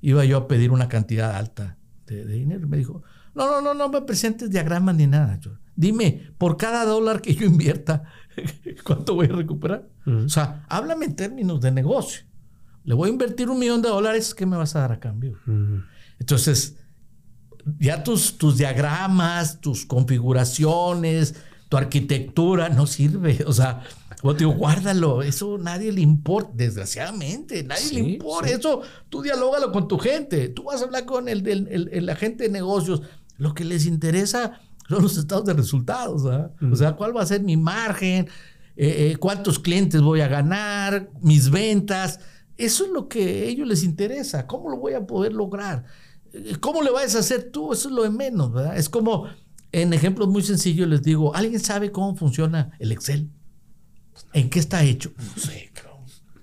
[0.00, 2.66] Iba yo a pedir una cantidad alta de, dinero.
[2.68, 3.02] Me dijo,
[3.34, 5.38] no, no, no, no me presentes diagramas ni nada.
[5.76, 8.04] Dime, por cada dólar que yo invierta,
[8.84, 9.88] ¿cuánto voy a recuperar?
[10.06, 12.24] O sea, háblame en términos de negocio.
[12.84, 15.38] Le voy a invertir un millón de dólares, ¿qué me vas a dar a cambio?
[16.18, 16.76] Entonces,
[17.78, 21.34] ya tus, tus diagramas, tus configuraciones,
[21.68, 23.44] tu arquitectura no sirve.
[23.46, 23.82] O sea,
[24.22, 28.50] o te digo, guárdalo, eso nadie le importa, desgraciadamente, nadie le importa.
[28.50, 32.44] Eso tú dialógalo con tu gente, tú vas a hablar con el, el, el, agente
[32.44, 33.02] de negocios.
[33.36, 36.22] Lo que les interesa son los estados de resultados.
[36.24, 38.28] O sea, cuál va a ser mi margen,
[38.76, 42.20] eh, eh, cuántos clientes voy a ganar, mis ventas.
[42.56, 44.46] Eso es lo que a ellos les interesa.
[44.46, 45.84] ¿Cómo lo voy a poder lograr?
[46.32, 47.72] Eh, ¿Cómo le vas a hacer tú?
[47.72, 48.76] Eso es lo de menos, ¿verdad?
[48.76, 49.26] Es como,
[49.72, 53.30] en ejemplos muy sencillos les digo, ¿alguien sabe cómo funciona el Excel?
[54.32, 55.12] ¿En qué está hecho?
[55.16, 55.68] No sé,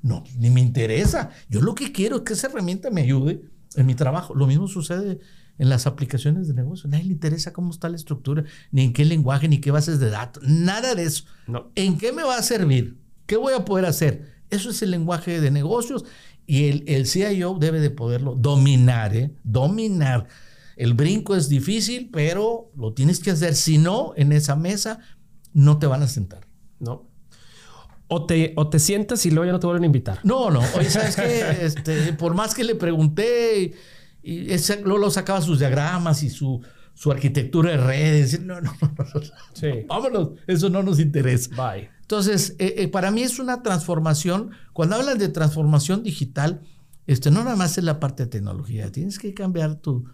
[0.05, 1.31] no, ni me interesa.
[1.49, 3.41] Yo lo que quiero es que esa herramienta me ayude
[3.75, 4.35] en mi trabajo.
[4.35, 5.19] Lo mismo sucede
[5.57, 6.87] en las aplicaciones de negocio.
[6.87, 10.11] Nadie le interesa cómo está la estructura, ni en qué lenguaje, ni qué bases de
[10.11, 11.23] datos, nada de eso.
[11.47, 11.71] No.
[11.73, 12.99] ¿En qué me va a servir?
[13.25, 14.35] ¿Qué voy a poder hacer?
[14.51, 16.05] Eso es el lenguaje de negocios
[16.45, 19.33] Y el, el CIO debe de poderlo dominar, ¿eh?
[19.43, 20.27] Dominar.
[20.75, 23.55] El brinco es difícil, pero lo tienes que hacer.
[23.55, 24.99] Si no, en esa mesa
[25.53, 26.47] no te van a sentar.
[26.79, 27.09] No.
[28.07, 30.19] O te, o te sientas y luego ya no te vuelven a invitar.
[30.23, 30.61] No, no.
[30.77, 31.57] Oye, ¿sabes qué?
[31.61, 33.73] Este, por más que le pregunté,
[34.21, 36.61] y, ese, luego sacaba sus diagramas y su,
[36.93, 38.39] su arquitectura de redes.
[38.41, 39.21] No, no, no.
[39.53, 39.85] Sí.
[39.87, 41.49] Vámonos, eso no nos interesa.
[41.55, 41.89] Bye.
[42.01, 44.51] Entonces, eh, eh, para mí es una transformación.
[44.73, 46.61] Cuando hablan de transformación digital,
[47.07, 48.91] este, no nada más es la parte de tecnología.
[48.91, 50.05] Tienes que cambiar tu,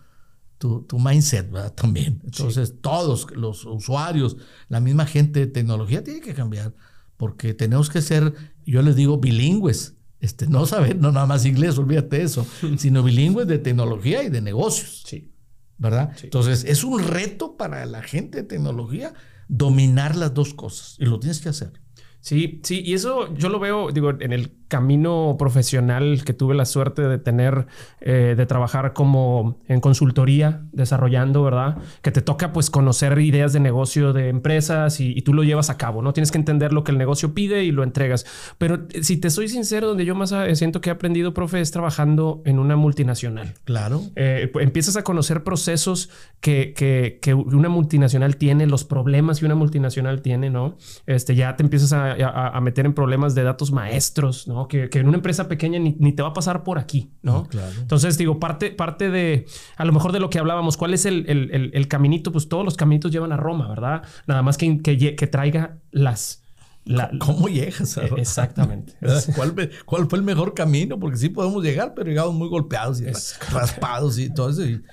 [0.62, 1.74] tu, tu mindset ¿verdad?
[1.74, 2.22] también.
[2.24, 4.38] Entonces, todos los usuarios,
[4.70, 6.76] la misma gente de tecnología tiene que cambiar.
[7.18, 9.96] Porque tenemos que ser, yo les digo, bilingües.
[10.20, 12.46] Este, no saber, no nada más inglés, olvídate eso,
[12.78, 15.02] sino bilingües de tecnología y de negocios.
[15.08, 15.34] Sí.
[15.80, 16.14] ¿verdad?
[16.16, 16.28] Sí.
[16.28, 19.16] Entonces, es un reto para la gente de tecnología
[19.48, 21.74] dominar las dos cosas y lo tienes que hacer.
[22.20, 26.64] Sí, sí, y eso yo lo veo, digo, en el camino profesional que tuve la
[26.64, 27.68] suerte de tener,
[28.00, 31.78] eh, de trabajar como en consultoría, desarrollando, ¿verdad?
[32.02, 35.70] Que te toca pues conocer ideas de negocio de empresas y, y tú lo llevas
[35.70, 36.14] a cabo, ¿no?
[36.14, 38.26] Tienes que entender lo que el negocio pide y lo entregas.
[38.58, 41.60] Pero eh, si te soy sincero, donde yo más eh, siento que he aprendido, profe,
[41.60, 43.56] es trabajando en una multinacional.
[43.66, 44.04] Claro.
[44.16, 49.46] Eh, pues, empiezas a conocer procesos que, que, que, una multinacional tiene, los problemas que
[49.48, 50.78] una multinacional tiene, ¿no?
[51.08, 54.61] Este, ya te empiezas a, a, a meter en problemas de datos maestros, ¿no?
[54.68, 57.48] Que, que, en una empresa pequeña ni, ni, te va a pasar por aquí, ¿no?
[57.48, 57.74] Claro.
[57.80, 59.46] Entonces, digo, parte, parte de,
[59.78, 62.32] a lo mejor de lo que hablábamos, ¿cuál es el, el, el, el caminito?
[62.32, 64.04] Pues todos los caminitos llevan a Roma, ¿verdad?
[64.28, 66.41] Nada más que, que, que traiga las...
[66.84, 67.98] La, ¿Cómo llegas?
[67.98, 68.94] A Exactamente.
[69.36, 69.54] ¿Cuál,
[69.86, 71.00] ¿Cuál, fue el mejor camino?
[71.00, 74.66] Porque sí podemos llegar, pero llegamos muy golpeados y es raspados y todo eso.
[74.66, 74.84] Y,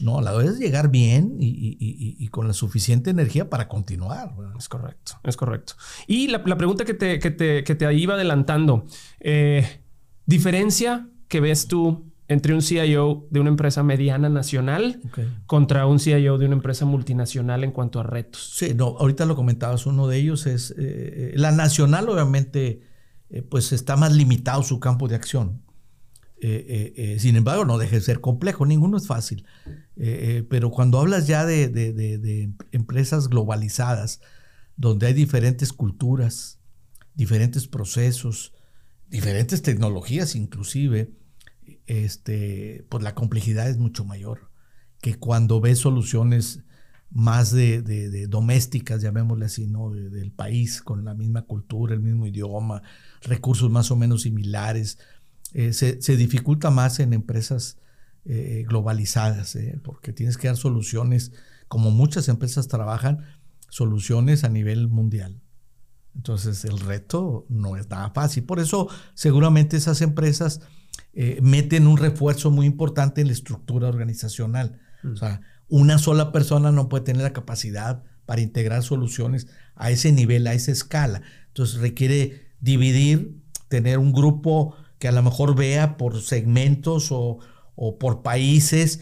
[0.00, 3.66] no, la verdad es llegar bien y, y, y, y, con la suficiente energía para
[3.66, 4.34] continuar.
[4.58, 5.72] Es correcto, es correcto.
[6.06, 8.86] Y la, la pregunta que te, que, te, que te iba adelantando,
[9.20, 9.80] eh,
[10.26, 15.26] ¿diferencia que ves tú entre un CIO de una empresa mediana nacional okay.
[15.46, 18.52] contra un CIO de una empresa multinacional en cuanto a retos?
[18.54, 22.82] Sí, no, ahorita lo comentabas, uno de ellos es eh, la nacional, obviamente,
[23.30, 25.62] eh, pues está más limitado su campo de acción.
[26.40, 29.44] Eh, eh, sin embargo, no deje de ser complejo, ninguno es fácil.
[29.96, 34.20] Eh, pero cuando hablas ya de, de, de, de, empresas globalizadas,
[34.76, 36.60] donde hay diferentes culturas,
[37.14, 38.52] diferentes procesos,
[39.08, 41.10] diferentes tecnologías inclusive,
[41.88, 44.50] este, pues la complejidad es mucho mayor
[45.00, 46.60] que cuando ves soluciones
[47.10, 49.90] más de, domésticas, llamémosle así, ¿no?
[49.90, 52.82] del país, con la misma cultura, el mismo idioma,
[53.22, 54.98] recursos más o menos similares,
[55.54, 57.78] eh, se, se, dificulta más en empresas
[58.26, 61.32] eh, globalizadas, eh, porque tienes que dar soluciones,
[61.68, 63.24] como muchas empresas trabajan,
[63.70, 65.40] soluciones a nivel mundial.
[66.14, 68.44] Entonces el reto no es nada fácil.
[68.44, 70.60] Por eso seguramente esas empresas
[71.42, 74.78] meten un refuerzo muy importante en la estructura organizacional.
[75.02, 75.12] Mm.
[75.12, 80.12] O sea, una sola persona no puede tener la capacidad para integrar soluciones a ese
[80.12, 81.22] nivel, a esa escala.
[81.48, 87.38] Entonces requiere dividir, tener un grupo que a lo mejor vea por segmentos o,
[87.74, 89.00] o por países,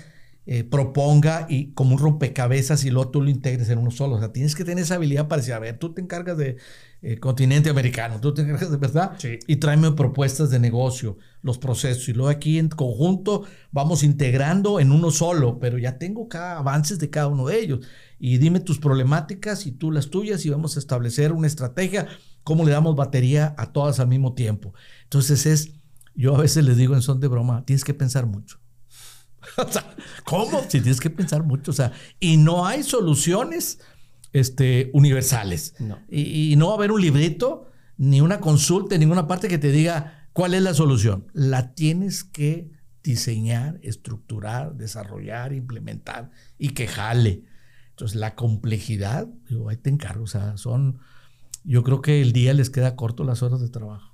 [0.49, 4.15] eh, proponga y como un rompecabezas y luego tú lo integres en uno solo.
[4.15, 6.57] O sea, tienes que tener esa habilidad para decir, a ver, tú te encargas de
[7.03, 9.39] eh, continente americano, tú te encargas de verdad sí.
[9.49, 14.93] y tráeme propuestas de negocio, los procesos y luego aquí en conjunto vamos integrando en
[14.93, 17.87] uno solo, pero ya tengo cada avances de cada uno de ellos
[18.19, 22.07] y dime tus problemáticas y tú las tuyas y vamos a establecer una estrategia,
[22.45, 24.75] cómo le damos batería a todas al mismo tiempo.
[25.03, 25.73] Entonces es
[26.15, 28.59] yo a veces les digo en son de broma, tienes que pensar mucho.
[29.67, 30.63] o sea, ¿cómo?
[30.63, 31.71] Si tienes que pensar mucho.
[31.71, 33.81] O sea, y no hay soluciones
[34.33, 35.75] este, universales.
[35.79, 35.99] No.
[36.09, 39.59] Y, y, no va a haber un librito, ni una consulta, en ninguna parte que
[39.59, 41.27] te diga cuál es la solución.
[41.33, 42.71] La tienes que
[43.03, 47.45] diseñar, estructurar, desarrollar, implementar y que jale.
[47.91, 50.25] Entonces, la complejidad, digo, ahí te encargo.
[50.25, 50.99] O sea, son.
[51.65, 54.13] Yo creo que el día les queda corto las horas de trabajo.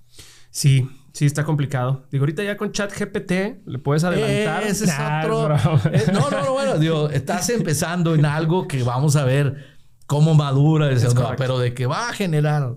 [0.50, 2.06] Sí, sí está complicado.
[2.10, 4.64] Digo, ahorita ya con chat GPT le puedes adelantar.
[4.64, 5.54] Eh, ese es nah, otro.
[5.92, 9.72] Es eh, no, no, no, bueno, digo, estás empezando en algo que vamos a ver
[10.06, 12.76] cómo madura, es no, pero de que va a generar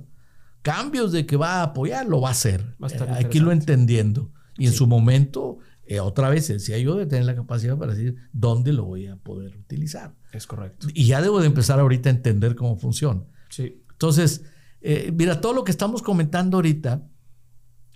[0.62, 2.76] cambios, de que va a apoyar, lo va a hacer.
[2.82, 4.32] Va a eh, aquí lo entendiendo.
[4.58, 4.68] Y sí.
[4.68, 8.74] en su momento, eh, otra vez, decía yo de tener la capacidad para decir dónde
[8.74, 10.16] lo voy a poder utilizar.
[10.32, 10.88] Es correcto.
[10.94, 13.22] Y ya debo de empezar ahorita a entender cómo funciona.
[13.50, 13.84] Sí.
[13.92, 14.46] Entonces,
[14.82, 17.08] eh, mira, todo lo que estamos comentando ahorita,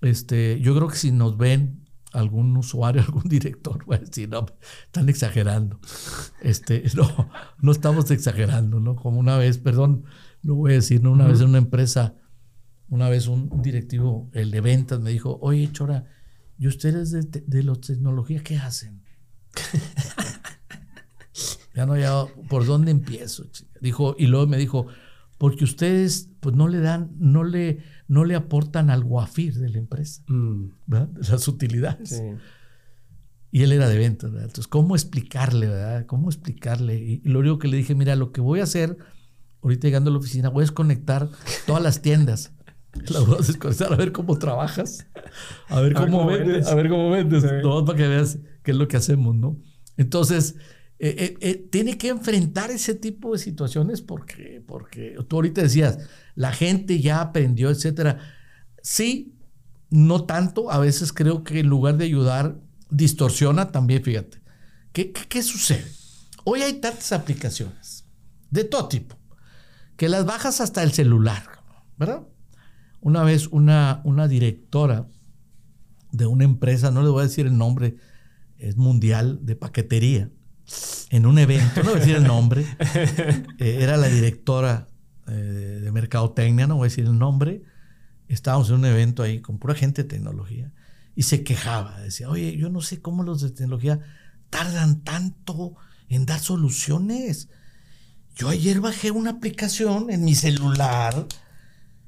[0.01, 4.45] este, yo creo que si nos ven algún usuario, algún director, va a decir, no,
[4.85, 5.79] están exagerando.
[6.41, 8.95] Este, no, no estamos exagerando, ¿no?
[8.95, 10.05] Como una vez, perdón,
[10.41, 11.11] lo voy a decir, ¿no?
[11.11, 11.31] Una uh -huh.
[11.31, 12.15] vez en una empresa,
[12.89, 16.05] una vez un, directivo, el de ventas, me dijo, oye, Chora,
[16.57, 19.03] ¿y ustedes de, de la tecnología qué hacen?
[21.75, 23.45] ya no, ya, ¿por dónde empiezo?
[23.81, 24.87] Dijo, y luego me dijo,
[25.39, 29.77] porque ustedes pues no le dan, no le, no le aportan al guafir de la
[29.79, 30.65] empresa, mm.
[30.85, 31.09] ¿verdad?
[31.27, 32.21] Las utilidades.
[33.49, 34.47] Y él era de ventas, ¿verdad?
[34.49, 36.05] Entonces, ¿cómo explicarle, verdad?
[36.05, 36.99] ¿Cómo explicarle?
[36.99, 38.97] Y, lo único que le dije, mira, lo que voy a hacer,
[39.63, 41.29] ahorita llegando a la oficina, voy a desconectar
[41.65, 42.51] todas las tiendas.
[43.07, 45.07] Las voy a desconectar a ver cómo trabajas,
[45.69, 48.97] a ver cómo, vendes, a ver cómo vendes, para que veas qué es lo que
[48.97, 49.57] hacemos, ¿no?
[49.95, 50.55] Entonces,
[51.01, 55.97] eh, eh, eh, tiene que enfrentar ese tipo de situaciones porque, porque tú ahorita decías,
[56.35, 58.19] la gente ya aprendió, etcétera.
[58.83, 59.33] Sí,
[59.89, 60.71] no tanto.
[60.71, 62.59] A veces creo que en lugar de ayudar,
[62.89, 64.41] distorsiona también, fíjate.
[64.91, 65.89] ¿Qué, qué, sucede?
[66.43, 68.03] Hoy hay tantas aplicaciones
[68.51, 69.15] de todo tipo
[69.95, 71.43] que las bajas hasta el celular,
[71.97, 72.23] ¿verdad?
[72.99, 75.07] Una vez una, una directora
[76.11, 77.95] de una empresa, no le voy a decir el nombre,
[78.57, 80.29] es mundial de paquetería,
[81.09, 82.65] en un evento, no voy a decir el nombre,
[83.59, 84.87] eh, era la directora
[85.27, 87.63] eh, de Mercadotecnia, no voy a decir el nombre,
[88.27, 90.71] estábamos en un evento ahí con pura gente de tecnología
[91.15, 93.99] y se quejaba, decía, oye, yo no sé cómo los de tecnología
[94.49, 95.75] tardan tanto
[96.07, 97.49] en dar soluciones.
[98.35, 101.27] Yo ayer bajé una aplicación en mi celular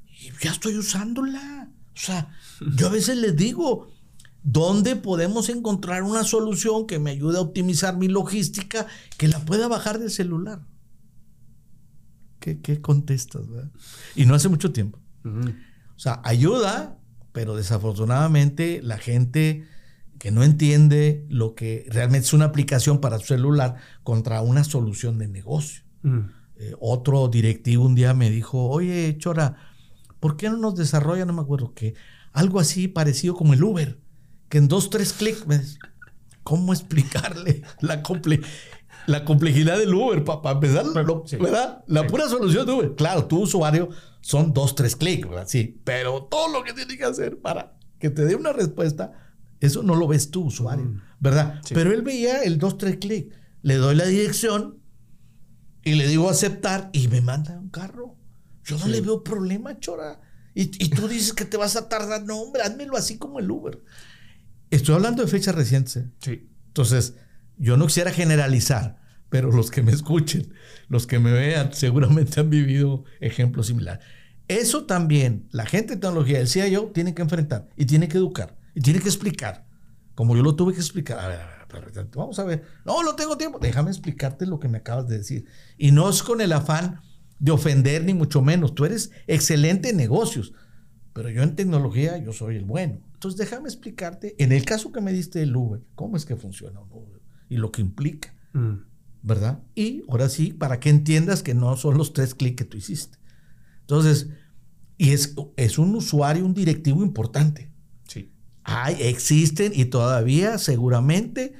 [0.08, 1.70] y ya estoy usándola.
[1.94, 2.30] O sea,
[2.76, 3.91] yo a veces les digo,
[4.42, 9.68] ¿Dónde podemos encontrar una solución que me ayude a optimizar mi logística que la pueda
[9.68, 10.62] bajar del celular?
[12.40, 13.42] ¿Qué, contestas?
[14.16, 14.98] Y no hace mucho tiempo.
[15.24, 16.98] O sea, ayuda,
[17.32, 19.64] pero desafortunadamente la gente
[20.18, 25.18] que no entiende lo que realmente es una aplicación para su celular contra una solución
[25.18, 25.82] de negocio.
[26.56, 29.56] Eh, otro directivo un día me dijo, oye, Chora,
[30.18, 31.94] ¿por qué no nos desarrolla, no me acuerdo qué,
[32.32, 34.01] algo así parecido como el Uber?
[34.52, 35.78] Que en dos, tres clics,
[36.42, 38.02] ¿cómo explicarle la,
[39.06, 40.84] la complejidad del Uber para empezar?
[41.40, 41.82] ¿Verdad?
[41.86, 42.94] La pura solución de Uber.
[42.94, 43.88] Claro, tu usuario
[44.20, 45.46] son dos, tres clics, ¿verdad?
[45.48, 49.12] Sí, pero todo lo que tiene que hacer para que te dé una respuesta,
[49.58, 51.02] eso no lo ves tú, usuario, mm.
[51.18, 51.62] ¿verdad?
[51.72, 53.34] Pero él veía el dos, tres clics.
[53.62, 54.82] Le doy la dirección
[55.82, 58.18] y le digo aceptar y me manda un carro.
[58.64, 60.20] Yo no le veo problema, chora.
[60.54, 62.24] Y, y, tú dices que te vas a tardar.
[62.26, 63.82] No, hombre, házmelo así como el Uber.
[64.72, 65.96] Estoy hablando de fechas recientes.
[65.96, 66.10] ¿eh?
[66.18, 66.48] Sí.
[66.68, 67.16] Entonces,
[67.58, 70.54] yo no quisiera generalizar, pero los que me escuchen,
[70.88, 74.02] los que me vean, seguramente han vivido ejemplos similares.
[74.48, 78.56] Eso también, la gente de tecnología, decía yo, tiene que enfrentar y tiene que educar
[78.74, 79.66] y tiene que explicar.
[80.14, 81.18] Como yo lo tuve que explicar.
[81.18, 82.64] A ver, a ver, vamos a ver.
[82.86, 83.58] No, no tengo tiempo.
[83.58, 85.44] Déjame explicarte lo que me acabas de decir.
[85.76, 87.02] Y no es con el afán
[87.38, 88.74] de ofender, ni mucho menos.
[88.74, 90.54] Tú eres excelente en negocios,
[91.12, 93.11] pero yo en tecnología, yo soy el bueno.
[93.22, 96.80] Entonces, déjame explicarte, en el caso que me diste del Uber, cómo es que funciona
[96.80, 98.78] un Uber y lo que implica, mm.
[99.22, 99.62] ¿verdad?
[99.76, 103.18] Y ahora sí, para que entiendas que no son los tres clics que tú hiciste.
[103.82, 104.30] Entonces,
[104.98, 107.70] y es, es un usuario, un directivo importante.
[108.08, 108.32] Sí.
[108.64, 111.54] Hay, existen y todavía seguramente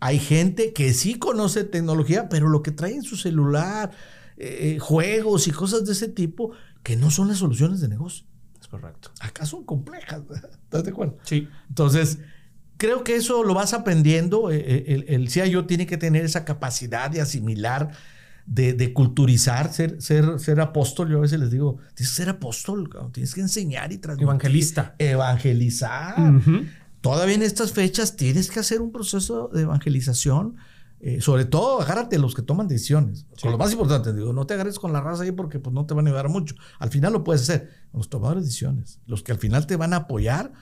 [0.00, 3.92] hay gente que sí conoce tecnología, pero lo que trae en su celular,
[4.36, 6.50] eh, juegos y cosas de ese tipo,
[6.82, 8.26] que no son las soluciones de negocio
[8.70, 9.10] correcto.
[9.20, 10.22] Acá son complejas,
[10.64, 11.18] ¿estás de acuerdo?
[11.22, 11.48] Sí.
[11.68, 12.18] Entonces,
[12.76, 14.50] creo que eso lo vas aprendiendo.
[14.50, 17.90] Eh, eh, el, el, CIO tiene que tener esa capacidad de asimilar,
[18.46, 21.10] de, culturizar, ser, ser, ser apóstol.
[21.10, 24.28] Yo a veces les digo, tienes que ser apóstol, tienes que enseñar y transmitir.
[24.28, 24.94] Evangelista.
[24.98, 26.16] Evangelizar.
[27.00, 30.56] Todavía en estas fechas tienes que hacer un proceso de evangelización
[31.00, 33.26] eh, sobre todo, agárrate a los que toman decisiones.
[33.40, 35.86] Con lo más importante, digo, no te agarres con la raza ahí porque pues, no
[35.86, 36.56] te van a ayudar mucho.
[36.80, 37.70] Al final lo puedes hacer.
[37.92, 40.52] Los tomadores de decisiones, los que al final te van a apoyar,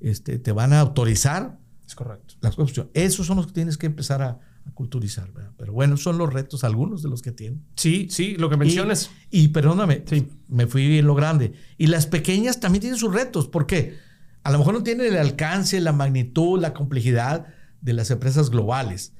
[0.00, 1.58] este, te van a autorizar.
[1.86, 2.34] Es correcto.
[2.40, 2.56] Las
[2.92, 4.38] Esos son los que tienes que empezar a,
[4.74, 5.30] culturizar.
[5.56, 7.62] Pero bueno, son los retos, algunos de los que tienen.
[7.76, 9.12] Sí, sí, lo que mencionas.
[9.30, 10.04] Y, perdóname,
[10.48, 11.52] me fui en lo grande.
[11.78, 13.46] Y las pequeñas también tienen sus retos.
[13.46, 13.96] ¿Por qué?
[14.42, 17.46] A lo mejor no tienen el alcance, la magnitud, la complejidad
[17.80, 19.12] de las empresas globales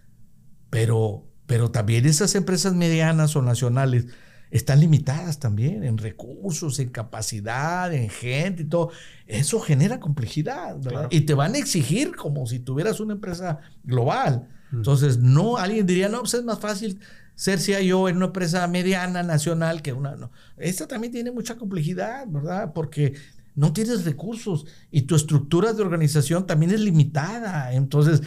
[0.71, 4.07] pero, pero también esas empresas medianas o nacionales
[4.51, 8.91] están limitadas también en recursos, en capacidad, en gente y todo.
[9.27, 11.09] Eso genera complejidad, ¿verdad?
[11.11, 14.49] Y te van a exigir como si tuvieras una empresa global.
[14.71, 14.77] Mm.
[14.77, 17.01] Entonces, no, alguien diría, no, pues es más fácil
[17.35, 20.15] ser CIO en una empresa mediana, nacional, que una.
[20.17, 20.31] No.
[20.57, 22.73] Esta también tiene mucha complejidad, ¿verdad?
[22.73, 23.15] Porque
[23.55, 27.73] no tienes recursos y tu estructura de organización también es limitada.
[27.73, 28.23] Entonces,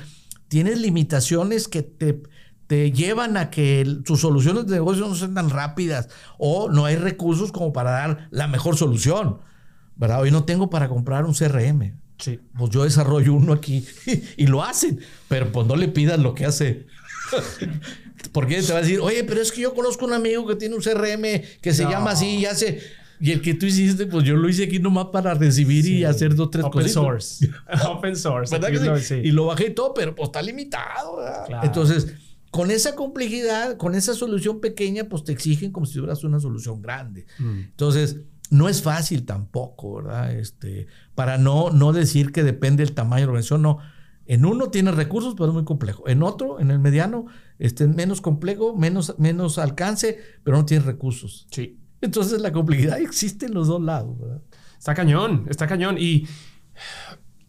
[0.50, 2.22] tienes limitaciones que te,
[2.68, 6.97] te llevan a que tus soluciones de negocio no sean tan rápidas o no hay
[6.97, 9.39] recursos como para dar la mejor solución.
[10.00, 10.22] ¿verdad?
[10.22, 11.93] Hoy no tengo para comprar un CRM.
[12.18, 12.39] Sí.
[12.58, 13.86] Pues yo desarrollo uno aquí
[14.38, 16.88] y lo hacen, pero pues no le pidas lo que hace.
[18.32, 20.76] Porque te va a decir, oye, pero es que yo conozco un amigo que tiene
[20.76, 22.82] un CRM que se llama así y hace.
[23.20, 26.36] Y el que tú hiciste, pues yo lo hice aquí nomás para recibir y hacer
[26.36, 26.93] dos, tres Open cositas.
[26.93, 27.49] source.
[27.89, 28.53] Open source.
[28.55, 29.03] ¿Verdad Aquí que lo- sí?
[29.05, 29.15] sí.
[29.24, 31.17] Y lo bajé y todo, pero pues está limitado.
[31.47, 31.65] Claro.
[31.67, 32.13] Entonces,
[32.51, 36.82] con esa complejidad, con esa solución pequeña, pues te exigen como si tuvieras una solución
[36.82, 37.26] grande.
[37.39, 37.59] Mm.
[37.72, 40.32] Entonces, no es fácil tampoco, ¿verdad?
[40.34, 43.80] Este, para no, no decir que depende del tamaño de la organización, no.
[44.26, 46.07] En uno tiene recursos, pero es muy complejo.
[46.07, 47.26] En otro, en el mediano,
[47.57, 51.47] este, es menos complejo, menos, menos alcance, pero no tiene recursos.
[51.51, 51.80] Sí.
[52.02, 54.41] Entonces, la complejidad existe en los dos lados, ¿verdad?
[54.78, 55.97] Está cañón, está cañón.
[56.00, 56.28] Y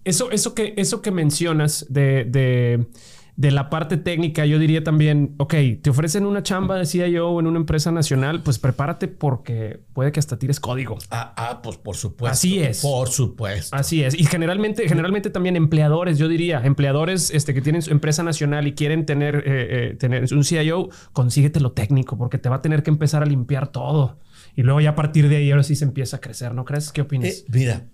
[0.05, 2.89] eso, eso, que, eso que mencionas de, de,
[3.37, 7.47] de la parte técnica, yo diría también, ok, te ofrecen una chamba de CIO en
[7.47, 10.99] una empresa nacional, pues prepárate porque puede que hasta tires código.
[11.11, 12.33] Ah, ah, pues por supuesto.
[12.33, 12.83] Así es.
[12.83, 13.75] Por supuesto.
[13.77, 14.19] Así es.
[14.19, 18.75] Y generalmente, generalmente también empleadores, yo diría, empleadores este, que tienen su empresa nacional y
[18.75, 22.83] quieren tener, eh, eh, tener un CIO, consíguete lo técnico porque te va a tener
[22.83, 24.19] que empezar a limpiar todo.
[24.57, 26.93] Y luego ya a partir de ahí ahora sí se empieza a crecer, ¿no crees?
[26.93, 27.29] ¿Qué opinas?
[27.31, 27.89] Eh, mira,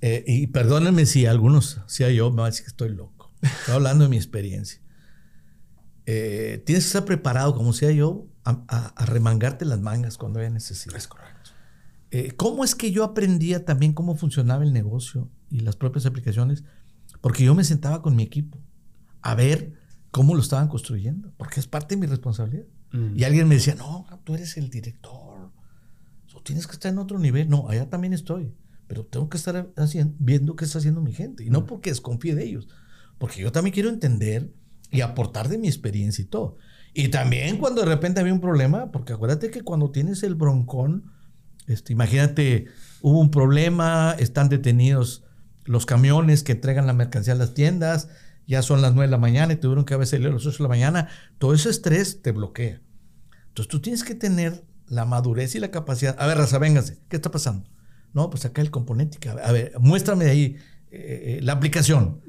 [0.00, 3.32] eh, y perdónenme si algunos, si yo, me van a decir que estoy loco.
[3.42, 4.80] Estoy hablando de mi experiencia.
[6.06, 10.40] Eh, tienes que estar preparado, como sea yo, a, a- a remangarte las mangas cuando
[10.40, 10.96] haya necesidad.
[10.96, 11.50] es correcto.
[12.10, 16.64] Eh, ¿Cómo es que yo aprendía también cómo funcionaba el negocio y las propias aplicaciones?
[17.20, 18.58] Porque yo me sentaba con mi equipo
[19.22, 19.74] a ver
[20.10, 22.66] cómo lo estaban construyendo, porque es parte de mi responsabilidad.
[22.92, 23.16] Mm.
[23.18, 25.31] Y alguien me decía, no, tú eres el director,
[26.42, 27.48] tienes que estar en otro nivel.
[27.48, 28.54] No, allá también estoy,
[28.86, 31.44] pero tengo que estar haciendo, viendo qué está haciendo mi gente.
[31.44, 32.68] Y no porque desconfíe de ellos,
[33.18, 34.52] porque yo también quiero entender
[34.90, 36.58] y aportar de mi experiencia y todo.
[36.94, 41.10] Y también cuando de repente había un problema, porque acuérdate que cuando tienes el broncón,
[41.66, 42.66] este, imagínate,
[43.00, 45.24] hubo un problema, están detenidos
[45.64, 48.08] los camiones que entregan la mercancía a las tiendas,
[48.46, 50.58] ya son las 9 de la mañana y tuvieron que haber salido a las 8
[50.58, 52.82] de la mañana, todo ese estrés te bloquea.
[53.48, 56.14] Entonces tú tienes que tener la madurez y la capacidad.
[56.18, 57.66] A ver, raza, véngase, ¿qué está pasando?
[58.12, 59.18] No, pues acá el componente.
[59.30, 60.58] A ver, muéstrame ahí
[60.90, 62.20] eh, eh, la aplicación.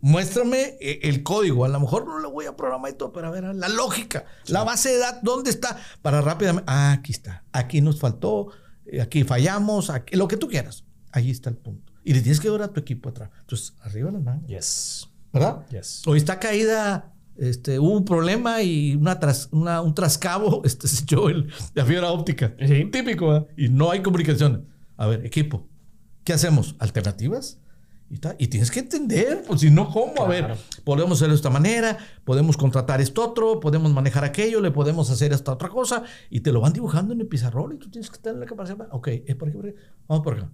[0.00, 1.64] Muéstrame eh, el código.
[1.64, 4.24] A lo mejor no lo voy a programar y todo, pero a ver, la lógica,
[4.46, 5.76] la base de datos, ¿dónde está?
[6.00, 6.64] Para rápidamente.
[6.68, 7.42] Ah, aquí está.
[7.50, 8.52] Aquí nos faltó,
[9.00, 10.84] aquí fallamos, aquí, lo que tú quieras.
[11.10, 11.92] Ahí está el punto.
[12.04, 13.30] Y le tienes que ver a tu equipo atrás.
[13.40, 14.46] Entonces, arriba las manos.
[14.46, 15.08] Yes.
[15.32, 15.66] ¿Verdad?
[15.70, 16.06] Yes.
[16.06, 21.02] Hoy está caída, este, hubo un problema y una tras- una- un trascabo este, se
[21.04, 22.54] echó el, la fibra óptica.
[22.66, 22.84] Sí.
[22.92, 23.46] Típico, ¿verdad?
[23.56, 24.66] Y no hay comunicación.
[24.96, 25.68] A ver, equipo,
[26.24, 26.76] ¿qué hacemos?
[26.78, 27.58] ¿Alternativas?
[28.10, 30.22] Y, ta- y tienes que entender, pues si no, ¿cómo?
[30.22, 30.60] A ver, Claro.
[30.84, 35.32] podemos hacerlo de esta manera, podemos contratar esto otro, podemos manejar aquello, le podemos hacer
[35.32, 38.18] esta otra cosa, y te lo van dibujando en el pizarrón y tú tienes que
[38.18, 38.86] tener la capacidad.
[38.90, 39.76] Ok, es por aquí, por aquí,
[40.06, 40.50] vamos por acá.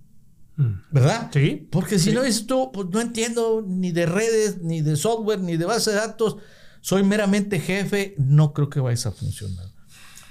[0.56, 0.72] Mm.
[0.92, 1.30] ¿Verdad?
[1.32, 1.66] Sí.
[1.70, 2.16] Porque si Sí.
[2.16, 5.96] no tú, pues no entiendo ni de redes, ni de software, ni de base de
[5.96, 6.36] datos,
[6.80, 9.66] soy meramente jefe, no creo que vayas a funcionar.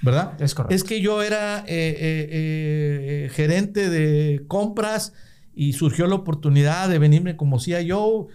[0.02, 0.40] ¿Verdad?
[0.42, 0.76] Es correcto.
[0.76, 5.14] Es que yo era eh, eh, eh, gerente de compras
[5.54, 8.28] y surgió la oportunidad de venirme como CIO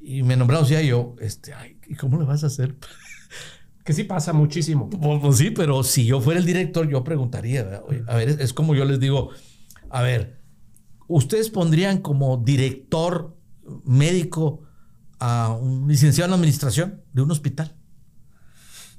[0.00, 1.16] y me nombraron CIO.
[1.20, 2.76] Este, ay, ¿y cómo le vas a hacer?
[3.84, 4.88] Que sí pasa muchísimo.
[4.88, 8.52] Pues, pues sí, pero si yo fuera el director, yo preguntaría, a ver, es, es
[8.52, 9.30] como yo les digo,
[9.90, 10.38] a ver,
[11.08, 13.36] ustedes pondrían como director
[13.84, 14.62] médico
[15.24, 17.76] a un licenciado en administración de un hospital.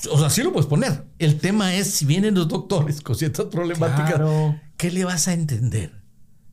[0.10, 1.06] O sea, sí lo puedes poner.
[1.20, 4.58] El tema es si vienen los doctores con ciertas problemáticas, Claro.
[4.78, 6.02] ¿qué le vas a entender?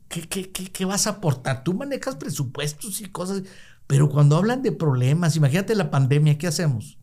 [0.09, 1.63] ¿Qué, qué, qué, qué vas a aportar?
[1.63, 3.45] Tú manejas presupuestos y cosas,
[3.87, 6.99] pero cuando hablan de problemas, imagínate la pandemia, ¿qué hacemos?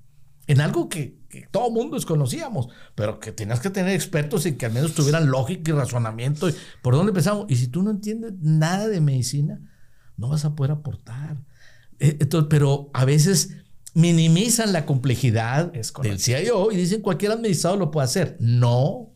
[0.45, 4.65] En algo que, que todo mundo desconocíamos, pero que tenías que tener expertos y que
[4.65, 6.49] al menos tuvieran lógica y razonamiento.
[6.49, 7.45] y ¿Por dónde empezamos?
[7.49, 9.61] Y si tú no entiendes nada de medicina,
[10.17, 11.37] no vas a poder aportar.
[11.99, 13.57] Eh, entonces, pero a veces
[13.93, 16.19] minimizan la complejidad del.
[16.19, 18.37] CIO y dicen cualquier administrador lo puede hacer.
[18.39, 19.13] No,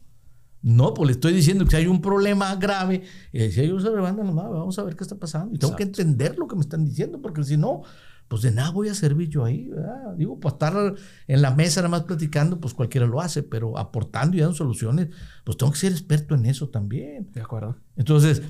[0.61, 3.89] no, pues le estoy diciendo que si hay un problema grave, y el CIO se
[3.89, 5.55] levanta vamos a ver qué está pasando.
[5.55, 7.81] Y tengo que entender lo que me están diciendo, porque si no,
[8.27, 9.67] pues de nada voy a servir yo ahí.
[9.67, 10.15] ¿verdad?
[10.15, 10.95] Digo, para estar
[11.27, 15.09] en la mesa nada más platicando, pues cualquiera lo hace, pero aportando y dando soluciones,
[15.43, 17.29] pues tengo que ser experto en eso también.
[17.33, 17.77] De acuerdo.
[17.97, 18.41] Entonces,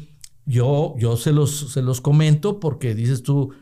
[0.45, 3.53] yo, yo se, los, se los comento porque dices tú,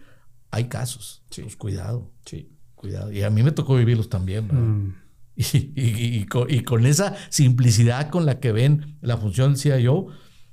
[0.51, 1.23] hay casos.
[1.29, 1.41] Sí.
[1.43, 2.49] Pues cuidado, Sí.
[2.75, 3.11] cuidado.
[3.11, 4.47] Y a mí me tocó vivirlos también.
[4.47, 4.61] ¿verdad?
[4.63, 4.95] Mm.
[5.41, 9.61] Y, y- y con, y con esa simplicidad con la que ven la función del
[9.61, 10.07] CIO,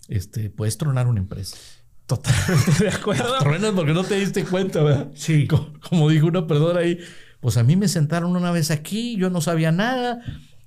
[0.07, 1.57] este, puedes tronar una empresa.
[2.07, 3.36] Totalmente de acuerdo.
[3.40, 5.11] Truenas porque no te diste cuenta, ¿verdad?
[5.16, 5.47] Sí.
[5.49, 7.01] Como, como dijo una perdona ahí,
[7.40, 10.20] pues a mí me sentaron una vez aquí, yo no sabía nada.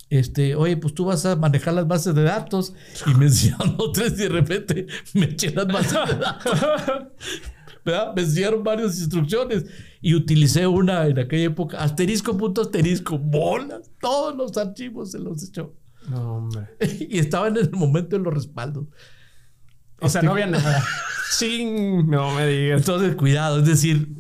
[0.10, 2.74] Este, oye, pues tú vas a manejar las bases de datos
[3.06, 6.60] y me enseñaron tres y de repente me eché las bases de datos.
[7.86, 8.14] ¿Verdad?
[8.16, 9.66] Me dieron varias instrucciones
[10.02, 15.44] y utilicé una en aquella época, asterisco, punto, asterisco, bolas, todos los archivos se los
[15.44, 15.76] echó.
[16.10, 16.68] No, hombre.
[17.10, 18.88] y estaban en el momento de los respaldos.
[20.02, 20.84] O sea, no había nada.
[21.32, 21.64] Sí,
[22.08, 22.82] no me digas.
[22.82, 24.16] Entonces, cuidado, es decir,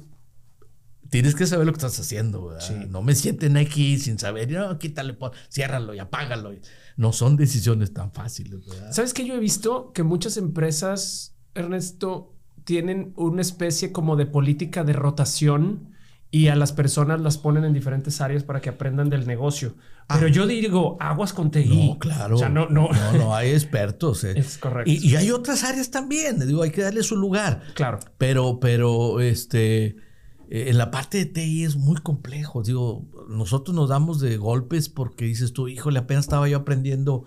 [1.10, 2.56] tienes que saber lo que estás haciendo.
[2.88, 5.18] No me sienten aquí sin saber, no, quítale,
[5.52, 6.54] ciérralo y apágalo.
[6.98, 8.62] No son decisiones tan fáciles.
[8.92, 9.26] ¿Sabes qué?
[9.26, 12.36] Yo he visto que muchas empresas, Ernesto,
[12.70, 15.90] tienen una especie como de política de rotación
[16.30, 19.74] y a las personas las ponen en diferentes áreas para que aprendan del negocio.
[20.08, 20.30] Pero ah.
[20.30, 21.88] yo digo, aguas con TI.
[21.88, 22.36] No, claro.
[22.36, 22.90] O sea, no, no.
[23.18, 24.24] no, hay expertos.
[24.24, 24.34] Eh.
[24.36, 24.92] Es correcto.
[24.92, 26.46] Y, hay otras áreas también.
[26.46, 27.64] Digo, hay que darle su lugar.
[27.74, 27.98] Claro.
[28.20, 29.96] Pero, pero, este,
[30.52, 32.62] en la parte de TI es muy complejo.
[32.62, 37.24] Digo, nosotros nos damos de golpes porque dices tú, híjole, apenas estaba yo aprendiendo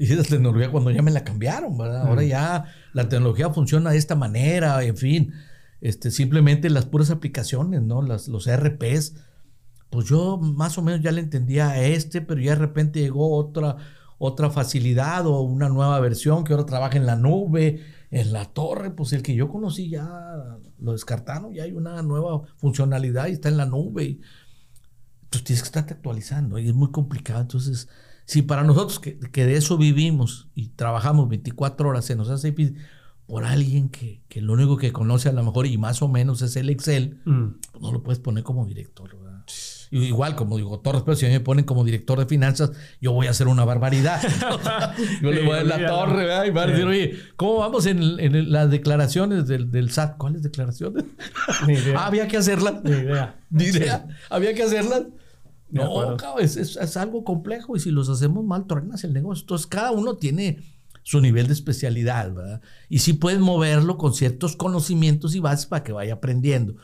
[0.00, 2.06] y la tecnología cuando ya me la cambiaron, ¿verdad?
[2.06, 5.34] Ahora ya la tecnología funciona de esta manera, en fin.
[5.82, 8.00] Este, simplemente las puras aplicaciones, ¿no?
[8.00, 9.16] Las, los ERPs,
[9.90, 13.36] pues yo más o menos ya le entendía a este, pero ya de repente llegó
[13.36, 13.76] otra,
[14.16, 18.92] otra facilidad o una nueva versión que ahora trabaja en la nube, en la torre,
[18.92, 20.08] pues el que yo conocí ya
[20.78, 24.04] lo descartaron, ya hay una nueva funcionalidad y está en la nube.
[24.04, 24.20] Y,
[25.28, 27.42] pues tienes que estarte actualizando y es muy complicado.
[27.42, 27.86] Entonces,
[28.30, 32.54] si para nosotros que, que de eso vivimos y trabajamos 24 horas se nos hace
[33.26, 36.40] por alguien que, que, lo único que conoce a lo mejor y más o menos
[36.40, 37.46] es el Excel, mm.
[37.72, 39.10] pues no lo puedes poner como director.
[39.90, 42.70] Igual, como digo, todo respeto, si me ponen como director de finanzas,
[43.00, 44.22] yo voy a hacer una barbaridad.
[45.22, 46.44] yo le voy a dar la torre, ¿verdad?
[46.44, 50.16] Y van a decir, oye, ¿cómo vamos en, en las declaraciones del, del, SAT?
[50.18, 51.02] ¿Cuáles declaraciones?
[51.96, 52.84] ah, había que hacerlas.
[52.84, 53.40] Ni idea.
[53.50, 54.06] Ni idea.
[54.28, 55.02] Había que hacerlas.
[55.70, 59.42] No, es, es, es, algo complejo y si los hacemos mal, tornas el negocio.
[59.42, 60.62] Entonces, cada uno tiene
[61.02, 62.60] su nivel de especialidad, ¿verdad?
[62.88, 66.76] Y sí puedes moverlo con ciertos conocimientos y bases para que vaya aprendiendo,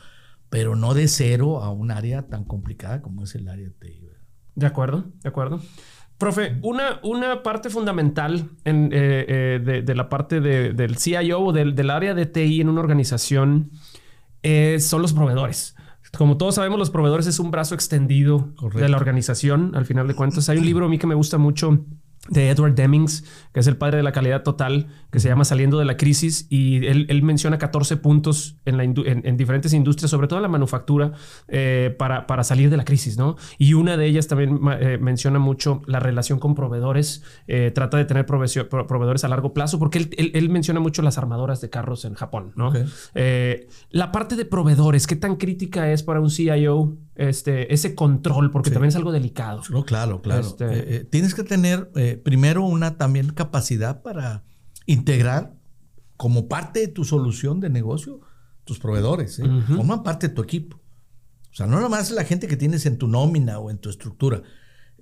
[0.49, 4.07] pero no de cero a un área tan complicada como es el área de TI.
[4.55, 5.61] De acuerdo, de acuerdo.
[6.17, 11.75] Profe, una, una parte fundamental en, eh, eh, de, la parte del CIO o del,
[11.75, 13.69] del, área de TI en una organización
[14.41, 15.76] eh, son los proveedores.
[16.17, 20.15] Como todos sabemos, los proveedores es un brazo extendido de la organización, al final de
[20.15, 20.49] cuentas.
[20.49, 21.85] Hay un libro a mí que me gusta mucho
[22.29, 23.23] de Edward Demings,
[23.53, 26.47] que es el padre de la calidad total, que se llama Saliendo de la Crisis,
[26.49, 31.13] y él, menciona 14 puntos en, la en, diferentes industrias, sobre todo en la manufactura,
[31.47, 33.35] eh, para, para, salir de la crisis, ¿no?
[33.57, 38.05] Y una de ellas también eh, menciona mucho la relación con proveedores, eh, trata de
[38.05, 42.13] tener proveedores a largo plazo, porque él, él, menciona mucho las armadoras de carros en
[42.13, 42.71] Japón, ¿no?
[43.89, 48.51] la parte de proveedores, ¿qué tan crítica es para un CIO este, ese control?
[48.51, 49.61] Porque también es algo delicado.
[49.69, 50.47] No, claro, claro.
[50.47, 51.91] Este tienes que tener
[52.23, 54.43] primero una también capacidad para
[54.85, 55.53] integrar
[56.15, 58.21] como parte de tu solución de negocio
[58.67, 59.39] tus proveedores.
[59.39, 59.45] ¿eh?
[59.67, 60.77] Forman parte de tu equipo.
[60.77, 64.43] O sea, no nomás la gente que tienes en tu nómina o en tu estructura.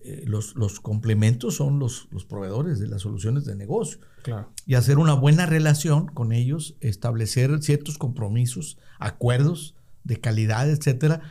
[0.04, 4.00] Eh, los, los, complementos son los, los, proveedores de las soluciones de negocio.
[4.24, 4.54] Claro.
[4.66, 11.22] Y hacer una buena relación con ellos, establecer ciertos compromisos, acuerdos de calidad, etcétera,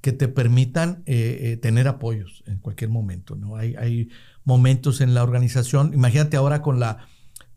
[0.00, 3.34] que te permitan eh, tener apoyos en cualquier momento.
[3.36, 3.56] ¿no?
[3.56, 4.08] Hay, hay
[4.44, 5.92] momentos en la organización.
[5.92, 7.08] Imagínate ahora con la,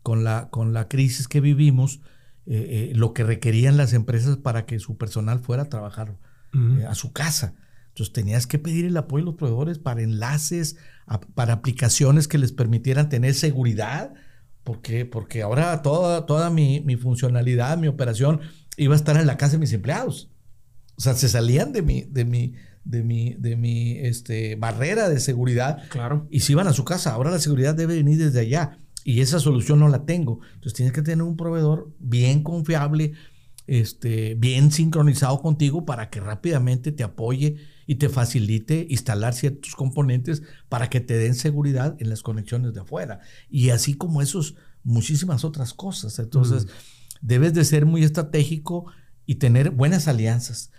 [0.02, 2.00] con la, con la crisis que vivimos,
[2.44, 6.16] eh, eh, lo que requerían las empresas para que su personal fuera a trabajar
[6.54, 7.54] eh, a su casa.
[7.88, 10.76] Entonces tenías que pedir el apoyo de los proveedores para enlaces,
[11.34, 14.12] para aplicaciones que les permitieran tener seguridad,
[14.64, 18.40] porque, porque ahora toda, toda mi, mi, funcionalidad, mi operación
[18.76, 20.31] iba a estar en la casa de mis empleados.
[20.96, 25.20] O sea, se salían de mi, de mi, de mi, de mi este, barrera de
[25.20, 25.88] seguridad.
[25.88, 26.26] Claro.
[26.30, 27.12] Y si van a su casa.
[27.12, 28.78] Ahora la seguridad debe venir desde allá.
[29.04, 30.40] Y esa solución no la tengo.
[30.54, 33.12] Entonces tienes que tener un proveedor bien confiable,
[33.66, 40.42] este, bien sincronizado contigo para que rápidamente te apoye y te facilite instalar ciertos componentes
[40.68, 43.20] para que te den seguridad en las conexiones de afuera.
[43.50, 46.18] Y así como esos, muchísimas otras cosas.
[46.18, 46.68] Entonces,
[47.20, 48.86] debes de ser muy estratégico
[49.26, 50.70] y tener buenas alianzas.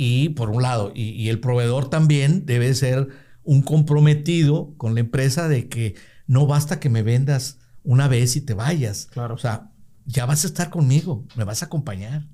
[0.00, 3.08] Y por un lado, y, el proveedor también debe ser
[3.42, 5.96] un comprometido con la empresa de que
[6.28, 9.08] no basta que me vendas una vez y te vayas.
[9.10, 9.34] Claro.
[9.34, 9.72] O sea,
[10.06, 12.28] ya vas a estar conmigo, me vas a acompañar.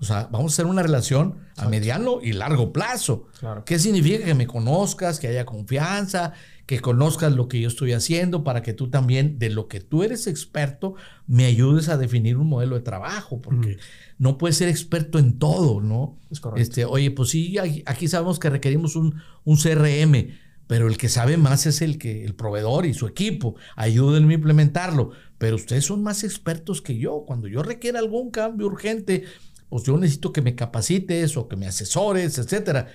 [0.00, 3.28] O sea, vamos a hacer una relación a mediano y largo plazo.
[3.40, 3.64] Claro.
[3.64, 6.34] ¿Qué significa que me conozcas, que haya confianza,
[6.68, 10.02] que conozcas lo que yo estoy haciendo para que tú también, de lo que tú
[10.02, 10.96] eres experto,
[11.26, 13.40] me ayudes a definir un modelo de trabajo?
[13.40, 13.78] Porque
[14.18, 16.18] no puedes ser experto en todo, ¿no?
[16.30, 16.60] Es correcto.
[16.60, 17.56] Este, oye, pues sí,
[17.86, 19.14] aquí sabemos que requerimos un,
[19.44, 20.28] un CRM,
[20.66, 23.56] pero el que sabe más es el que el proveedor y su equipo.
[23.74, 25.12] Ayúdenme a implementarlo.
[25.38, 27.24] Pero ustedes son más expertos que yo.
[27.26, 29.24] Cuando yo requiera algún cambio urgente,
[29.70, 32.88] pues yo necesito que me capacites o que me asesores, etcétera.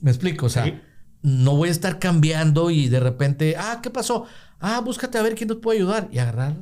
[0.00, 0.82] Me explico, o sea,
[1.22, 4.24] no voy a estar cambiando y de repente, ah, ¿qué pasó?
[4.60, 6.56] Ah, búscate a ver quién nos puede ayudar y agarrar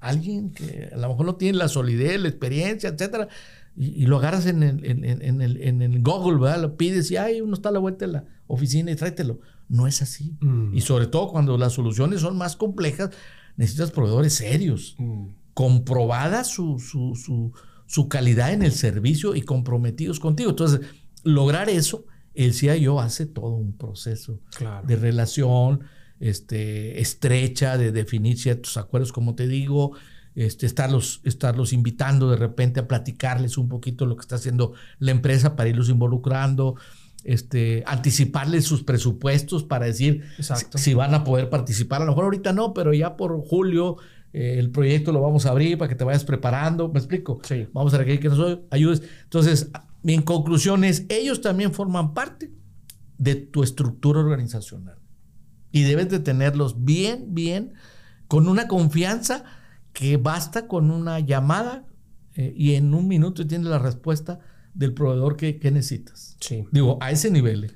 [0.00, 3.28] a alguien que a lo mejor no tiene la solidez, la experiencia, etcétera.
[3.76, 6.62] Y, lo agarras en el, en, el, en el Google, ¿verdad?
[6.62, 9.40] Lo pides y, ay, uno está a la vuelta de la oficina y tráetelo.
[9.68, 10.36] No es así.
[10.40, 10.74] Mm.
[10.74, 13.10] Y sobre todo cuando las soluciones son más complejas,
[13.56, 15.26] necesitas proveedores serios, mm.
[15.54, 17.52] comprobada su, su, su,
[17.86, 20.50] su, calidad en el servicio y comprometidos contigo.
[20.50, 20.80] Entonces,
[21.24, 22.04] lograr eso,
[22.34, 24.40] el CIO hace todo un proceso
[24.86, 25.80] de relación
[26.20, 29.92] este, estrecha, de definir ciertos acuerdos, como te digo,
[30.34, 35.12] este, estarlos, estarlos invitando de repente a platicarles un poquito lo que está haciendo la
[35.12, 36.76] empresa para irlos involucrando
[37.24, 40.24] este, anticiparles sus presupuestos para decir
[40.74, 42.02] si, van a poder participar.
[42.02, 43.96] A lo mejor ahorita no, pero ya por julio
[44.32, 46.88] eh, el proyecto lo vamos a abrir para que te vayas preparando.
[46.88, 47.40] ¿Me explico?
[47.42, 47.66] Sí.
[47.72, 49.02] Vamos a requerir que nos ayudes.
[49.24, 49.70] Entonces,
[50.04, 52.52] mi conclusión es, ellos también forman parte
[53.16, 54.98] de tu estructura organizacional.
[55.72, 57.72] Y debes de tenerlos bien, bien,
[58.28, 59.44] con una confianza
[59.94, 61.86] que basta con una llamada
[62.34, 64.40] eh, y en un minuto tienes la respuesta
[64.74, 66.36] del proveedor que, necesitas.
[66.38, 66.66] Sí.
[66.70, 67.74] Digo, a ese nivel.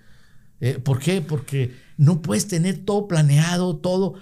[0.60, 1.22] Eh, ¿Por qué?
[1.22, 4.16] Porque no puedes tener todo planeado, todo.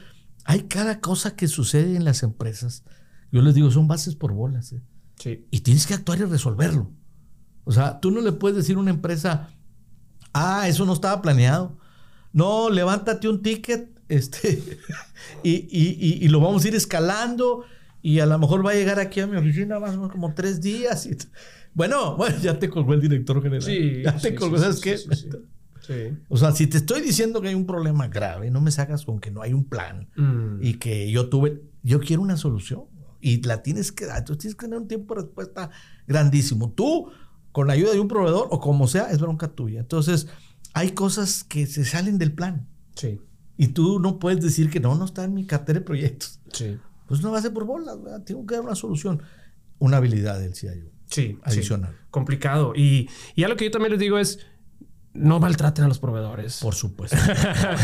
[0.45, 2.85] Hay cada cosa que sucede en las empresas.
[3.33, 4.73] Yo les digo, son bases por bolas.
[4.73, 4.83] ¿eh?
[5.19, 5.45] Sí.
[5.51, 6.93] Y tienes que actuar y resolverlo.
[7.67, 9.51] O sea, tú no le puedes decir a una empresa,
[10.33, 11.77] ah, eso no estaba planeado.
[12.33, 14.79] No, levántate un ticket este,
[15.43, 17.64] y, lo vamos a ir escalando
[18.03, 20.33] y a lo mejor va a llegar aquí a mi oficina más o menos como
[20.33, 21.07] tres días.
[21.07, 21.17] Y,
[21.75, 23.62] bueno, bueno, ya te colgó el director general.
[23.62, 24.03] Sí.
[24.05, 24.97] Ya te colgó, ¿sabes qué?
[24.97, 26.17] Sí.
[26.29, 29.19] O sea, si te estoy diciendo que hay un problema grave, no me sacas con
[29.19, 30.59] que no hay un plan mm.
[30.61, 32.85] y que yo tuve, yo quiero una solución
[33.21, 34.19] y la tienes que dar.
[34.19, 35.71] Entonces tienes que tener un tiempo de respuesta
[36.07, 36.71] grandísimo.
[36.71, 37.11] Tú,
[37.57, 39.81] con la ayuda de un proveedor o como sea, es bronca tuya.
[39.81, 40.29] Entonces,
[40.75, 42.69] hay cosas que se salen del plan.
[42.95, 43.19] Sí.
[43.57, 46.39] Y tú no puedes decir que no, no está en mi cartera de proyectos.
[46.53, 46.77] Sí.
[47.09, 47.97] Pues no va a ser por bolas,
[48.27, 49.23] tengo que dar una solución.
[49.79, 50.91] Una habilidad del CIO.
[51.09, 51.39] Sí.
[51.45, 51.97] Adicional.
[52.11, 52.75] Complicado.
[52.77, 54.39] Y, y lo que yo también les digo es,
[55.15, 56.59] no maltraten a los proveedores.
[56.61, 57.17] Por supuesto.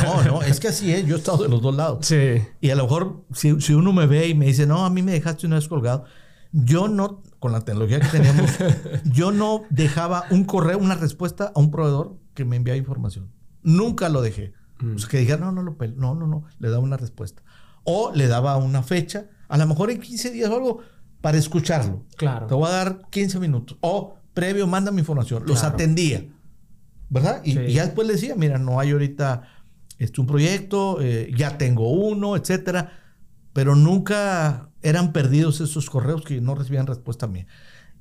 [0.05, 1.07] No, no, es que así es.
[1.07, 2.05] Yo he estado de los dos lados.
[2.05, 2.43] Sí.
[2.61, 5.01] Y a lo mejor, si, si, uno me ve y me dice, no, a mí
[5.01, 6.05] me dejaste una vez colgado,
[6.53, 8.53] yo no, con la tecnología que tenemos,
[9.05, 13.33] yo no dejaba un correo, una respuesta a un proveedor que me enviaba información.
[13.65, 14.53] Nunca lo dejé.
[14.79, 14.95] Mm.
[14.95, 17.43] O sea, que dijera, no, no, lo no, no, no, le daba una respuesta.
[17.83, 20.79] O le daba una fecha, a lo mejor en 15 días o algo,
[21.21, 22.05] para escucharlo.
[22.17, 22.47] Claro.
[22.47, 23.77] Te voy a dar 15 minutos.
[23.81, 25.43] O previo, manda mi información.
[25.45, 26.25] Los atendía.
[27.11, 27.43] ¿Verdad?
[27.45, 29.43] Y, ya después le decía, mira, no hay ahorita
[29.99, 32.93] este, un proyecto, eh, ya tengo uno, etcétera.
[33.53, 37.47] Pero nunca eran perdidos esos correos que no recibían respuesta mía.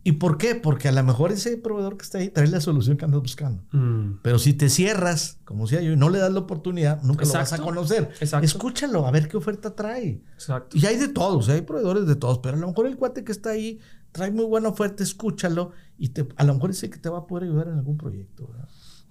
[0.03, 0.55] ¿Y por qué?
[0.55, 3.63] Porque a lo mejor ese proveedor que está ahí trae la solución que andas buscando.
[3.71, 4.19] Mm.
[4.23, 7.33] Pero si te cierras, como decía yo, y no le das la oportunidad, nunca lo
[7.33, 8.09] vas a conocer.
[8.41, 10.23] Escúchalo, a ver qué oferta trae.
[10.33, 10.75] Exacto.
[10.75, 13.31] Y hay de todos, hay proveedores de todos, pero a lo mejor el cuate que
[13.31, 13.79] está ahí
[14.11, 17.27] trae muy buena oferta, escúchalo y te, a lo mejor ese que te va a
[17.27, 18.49] poder ayudar en algún proyecto.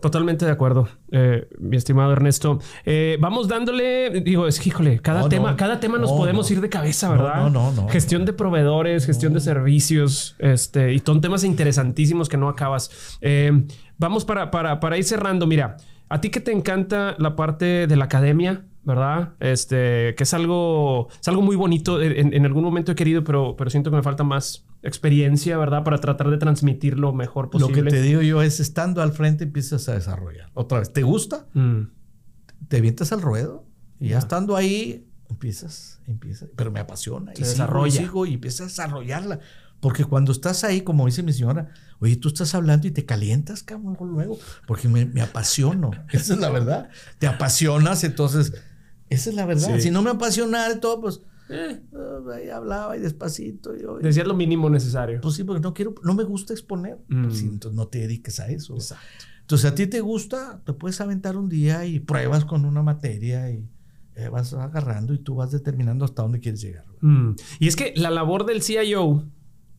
[0.01, 2.59] Totalmente de acuerdo, eh, mi estimado Ernesto.
[2.87, 7.11] Eh, vamos dándole, digo, es híjole, cada tema, cada tema nos podemos ir de cabeza,
[7.11, 7.37] ¿verdad?
[7.37, 7.89] No, no, no.
[7.89, 13.19] Gestión de proveedores, gestión de servicios, este, y son temas interesantísimos que no acabas.
[13.21, 13.67] Eh,
[13.99, 15.47] vamos para, para, para ir cerrando.
[15.47, 15.77] Mira,
[16.09, 19.35] a ti que te encanta la parte de la academia, ¿verdad?
[19.41, 22.01] Este, que es algo, es algo muy bonito.
[22.01, 25.85] En, algún momento he querido, pero, pero siento que me falta más experiencia, ¿verdad?
[25.85, 27.77] Para tratar de transmitir lo mejor posible.
[27.77, 30.51] Lo que te digo yo es, estando al frente empiezas a desarrollar.
[30.55, 31.47] Otra vez, ¿te gusta?
[31.55, 31.83] Mm.
[32.69, 33.67] Te vientas al ruedo
[33.99, 36.49] y ya estando ahí empiezas, empiezas.
[36.57, 37.35] Pero me apasiona.
[37.35, 38.01] Se y desarrolla.
[38.01, 39.41] Sigo, y empiezas a desarrollarla.
[39.81, 41.71] Porque cuando estás ahí, como dice mi señora,
[42.01, 45.91] oye, tú estás hablando y te calientas, cabrón, luego, porque me, me apasiono.
[46.11, 46.91] Esa es la verdad.
[47.19, 48.53] Te apasionas, entonces
[49.11, 49.79] esa es la verdad.
[49.81, 51.21] Si no me apasionara todo, pues
[51.51, 51.81] eh,
[52.35, 53.73] ahí hablaba y despacito.
[54.01, 55.21] Decía lo mínimo necesario.
[55.21, 56.99] Pues sí, porque no quiero, no me gusta exponer.
[57.09, 57.49] Pues mm.
[57.49, 58.75] entonces no te dediques a eso.
[58.75, 59.25] Exacto.
[59.41, 63.51] Entonces a ti te gusta, te puedes aventar un día y pruebas con una materia
[63.51, 63.69] y
[64.15, 66.85] eh, vas agarrando y tú vas determinando hasta dónde quieres llegar.
[67.01, 67.33] Mm.
[67.59, 69.25] Y es que la labor del CIO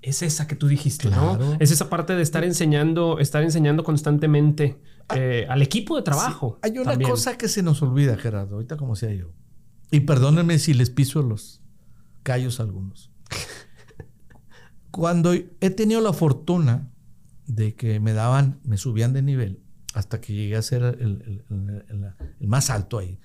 [0.01, 1.37] es esa que tú dijiste, ¿no?
[1.59, 5.15] Es esa parte de estar enseñando, estar enseñando constantemente ah.
[5.17, 6.59] eh, al equipo de trabajo.
[6.63, 9.31] Hay una cosa que se nos olvida, Gerardo, ahorita como sea yo.
[9.91, 11.60] Y perdónenme si les piso los
[12.23, 13.11] callos algunos.
[14.91, 16.91] Cuando he tenido la fortuna
[17.47, 19.63] de que me daban, me subían de nivel
[19.93, 21.43] hasta que llegué a ser el,
[22.39, 23.19] el más alto ahí.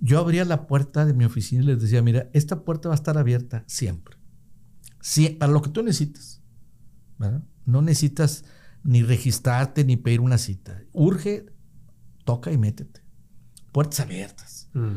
[0.00, 2.96] Yo abría la puerta de mi oficina y les decía, mira, esta puerta va a
[2.96, 4.18] estar abierta siempre
[5.38, 6.42] para lo que tú necesites.
[7.64, 8.44] No necesitas
[8.84, 10.82] ni registrarte ni pedir una cita.
[10.92, 11.46] Urge,
[12.24, 13.02] toca y métete.
[13.72, 14.70] Puertas abiertas.
[14.72, 14.96] Mm.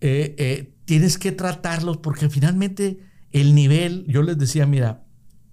[0.00, 2.98] Eh, eh, tienes que tratarlos porque finalmente
[3.30, 5.06] el nivel, yo les decía, mira,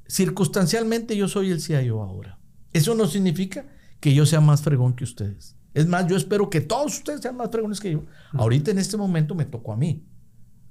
[0.08, 2.40] circunstancialmente yo soy el CIO ahora.
[2.74, 3.68] Eso no significa
[4.00, 5.56] que yo sea más fregón que ustedes.
[5.76, 8.06] Es más, yo espero que todos ustedes sean más fregones que yo.
[8.34, 8.40] Mm.
[8.40, 10.08] Ahorita en este momento me tocó a mí.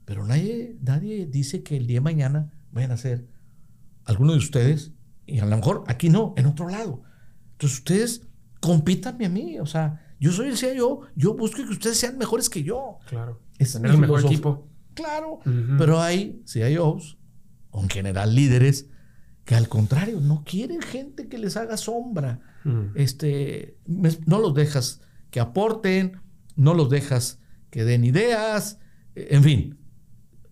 [0.04, 3.28] Pero nadie, nadie dice que el día de mañana vayan a ser
[4.04, 4.90] algunos de ustedes,
[5.26, 7.04] y a lo mejor aquí no, en otro lado.
[7.52, 8.22] Entonces ustedes
[8.60, 9.60] compítanme a mí.
[9.60, 12.98] O sea, yo soy el CIO, yo busco que ustedes sean mejores que yo.
[13.08, 13.40] Claro.
[13.58, 14.68] Es tener el mejor equipo.
[14.94, 15.40] Claro.
[15.78, 17.18] Pero hay CIOs,
[17.70, 18.86] o en general líderes,
[19.44, 22.40] que al contrario, no quieren gente que les haga sombra.
[22.64, 22.96] Mm.
[22.96, 26.20] Este, no los dejas que aporten,
[26.56, 27.38] no los dejas
[27.70, 28.78] que den ideas,
[29.14, 29.78] en fin.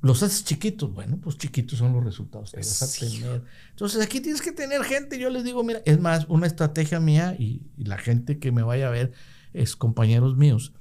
[0.02, 3.42] Los haces chiquitos, bueno, pues chiquitos son los resultados que vas a tener.
[3.70, 7.34] Entonces aquí tienes que tener gente, yo les digo, mira, es más, una estrategia mía
[7.38, 9.12] y, y la gente que me vaya a ver
[9.54, 10.74] es compañeros míos.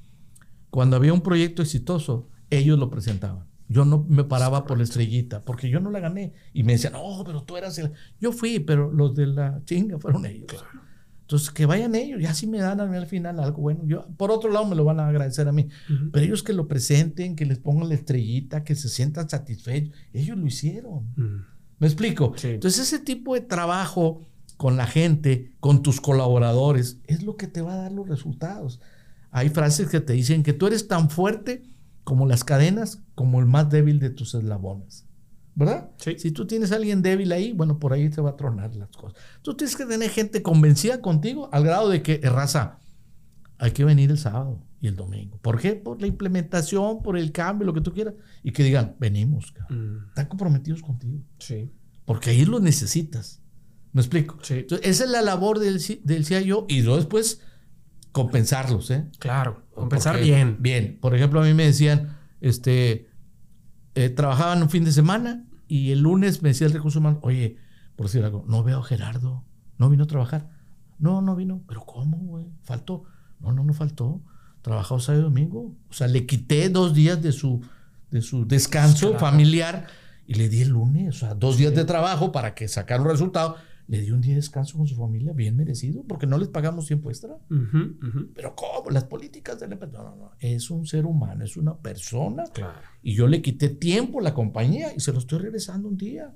[0.70, 3.46] Cuando había un proyecto exitoso, ellos lo presentaban.
[3.70, 6.34] Yo no me paraba por la estrellita, porque yo no la gané.
[6.52, 7.94] Y me decían, no, pero tú eras el...
[8.20, 10.64] Yo fui, pero los de la chinga fueron ellos.
[11.22, 13.82] Entonces, que vayan ellos, ya si me dan al final algo bueno.
[13.86, 15.70] Yo, por otro lado, me lo van a agradecer a mí.
[16.12, 20.38] Pero ellos que lo presenten, que les pongan la estrellita, que se sientan satisfechos, ellos
[20.38, 21.08] lo hicieron.
[21.80, 22.36] ¿Me explico?
[22.44, 24.22] Entonces, ese tipo de trabajo
[24.64, 28.80] con la gente, con tus colaboradores, es lo que te va a dar los resultados.
[29.30, 31.64] Hay frases que te dicen que tú eres tan fuerte
[32.06, 35.06] como las cadenas, como el más débil de tus eslabones.
[35.54, 35.92] ¿Verdad?
[35.98, 36.16] Sí.
[36.18, 38.88] Si tú tienes a alguien débil ahí, bueno, por ahí te va a tronar las
[38.96, 39.22] cosas.
[39.42, 42.80] Tú tienes que tener gente convencida contigo al grado de que, eh, raza,
[43.58, 45.40] hay que venir el sábado y el domingo.
[45.42, 45.74] ¿Por qué?
[45.74, 48.14] Por la implementación, por el cambio, lo que tú quieras.
[48.44, 50.08] Y que digan, venimos, mm.
[50.08, 51.20] Están comprometidos contigo.
[51.38, 51.70] Sí.
[52.06, 53.43] Porque ahí lo necesitas.
[53.94, 54.38] ¿Me explico?
[54.42, 54.56] Sí.
[54.56, 57.42] Entonces, esa es la labor del, del CIO y luego después
[58.12, 59.06] compensarlos, ¿eh?
[59.20, 60.58] Claro, compensar bien.
[60.60, 60.98] Bien.
[61.00, 63.10] Por ejemplo, a mí me decían, este,
[63.96, 67.58] eh, trabajaban un fin de semana y el lunes me decía el recurso humano, oye,
[67.96, 69.46] por decir algo, no veo a Gerardo,
[69.78, 70.50] no vino a trabajar.
[71.00, 71.64] No, no vino.
[71.68, 72.46] ¿Pero cómo, güey?
[72.64, 73.04] ¿Faltó?
[73.40, 74.22] No, no, no faltó.
[74.62, 75.76] Trabajó sábado y domingo.
[75.90, 77.62] O sea, le quité dos días de su,
[78.10, 79.88] de su descanso familiar
[80.26, 83.10] y le di el lunes, o sea, dos días de trabajo para que sacara un
[83.10, 83.58] resultado
[83.94, 86.88] le dio un día de descanso con su familia, bien merecido, porque no les pagamos
[86.88, 87.38] tiempo extra.
[88.34, 88.90] Pero ¿cómo?
[88.90, 90.00] Las políticas de la empresa.
[90.00, 90.32] No, no, no.
[90.40, 92.46] Es un ser humano, es una persona.
[92.52, 92.80] Claro.
[93.04, 96.34] Y yo le quité tiempo a la compañía y se lo estoy regresando un día.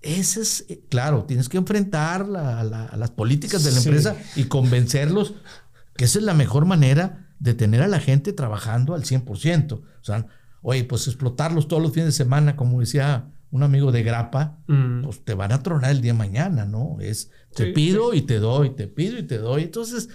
[0.00, 5.34] Ese es, eh, claro, tienes que enfrentar a las políticas de la empresa y convencerlos
[5.96, 9.72] que esa es la mejor manera de tener a la gente trabajando al 100%.
[9.72, 10.28] O sea,
[10.62, 15.02] oye, pues explotarlos todos los fines de semana, como decía un amigo de grapa, mm.
[15.02, 16.98] pues te van a tronar el día de mañana, ¿no?
[17.00, 19.64] Es, te pido y te doy, te pido y te doy.
[19.64, 20.08] Entonces,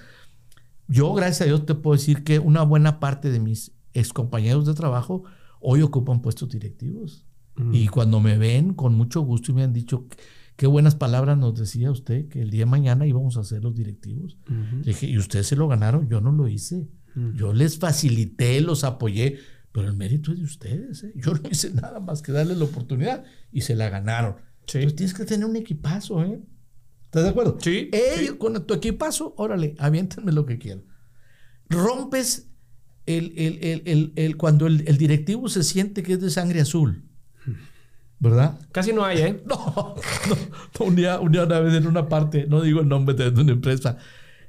[0.88, 4.66] yo, gracias a Dios, te puedo decir que una buena parte de mis ex compañeros
[4.66, 5.24] de trabajo
[5.60, 7.26] hoy ocupan puestos directivos.
[7.56, 7.74] Mm.
[7.74, 10.08] Y cuando me ven, con mucho gusto, y me han dicho,
[10.56, 13.76] qué buenas palabras nos decía usted, que el día de mañana íbamos a ser los
[13.76, 14.38] directivos.
[14.48, 16.08] Le dije, ¿y ustedes se lo ganaron?
[16.08, 16.88] Yo no lo hice.
[17.34, 19.40] Yo les facilité, los apoyé
[19.76, 21.04] pero el mérito es de ustedes.
[21.04, 21.12] ¿eh?
[21.16, 24.38] Yo no hice nada más que darles la oportunidad y se la ganaron.
[24.62, 26.24] Entonces tienes que tener un equipazo.
[26.24, 26.40] ¿eh?
[27.04, 27.58] ¿Estás de acuerdo?
[27.60, 27.92] Sí.
[28.38, 30.86] Con tu equipazo, órale, aviéntenme lo que quieran.
[31.68, 32.48] Rompes
[33.06, 37.04] el, el, el, cuando el, directivo se siente que es de sangre azul.
[38.20, 38.58] ¿Verdad?
[38.72, 39.44] Casi no hay, ¿eh?
[39.46, 39.96] No,
[40.80, 43.98] no, un, día, una vez en una parte, no digo el nombre de una empresa,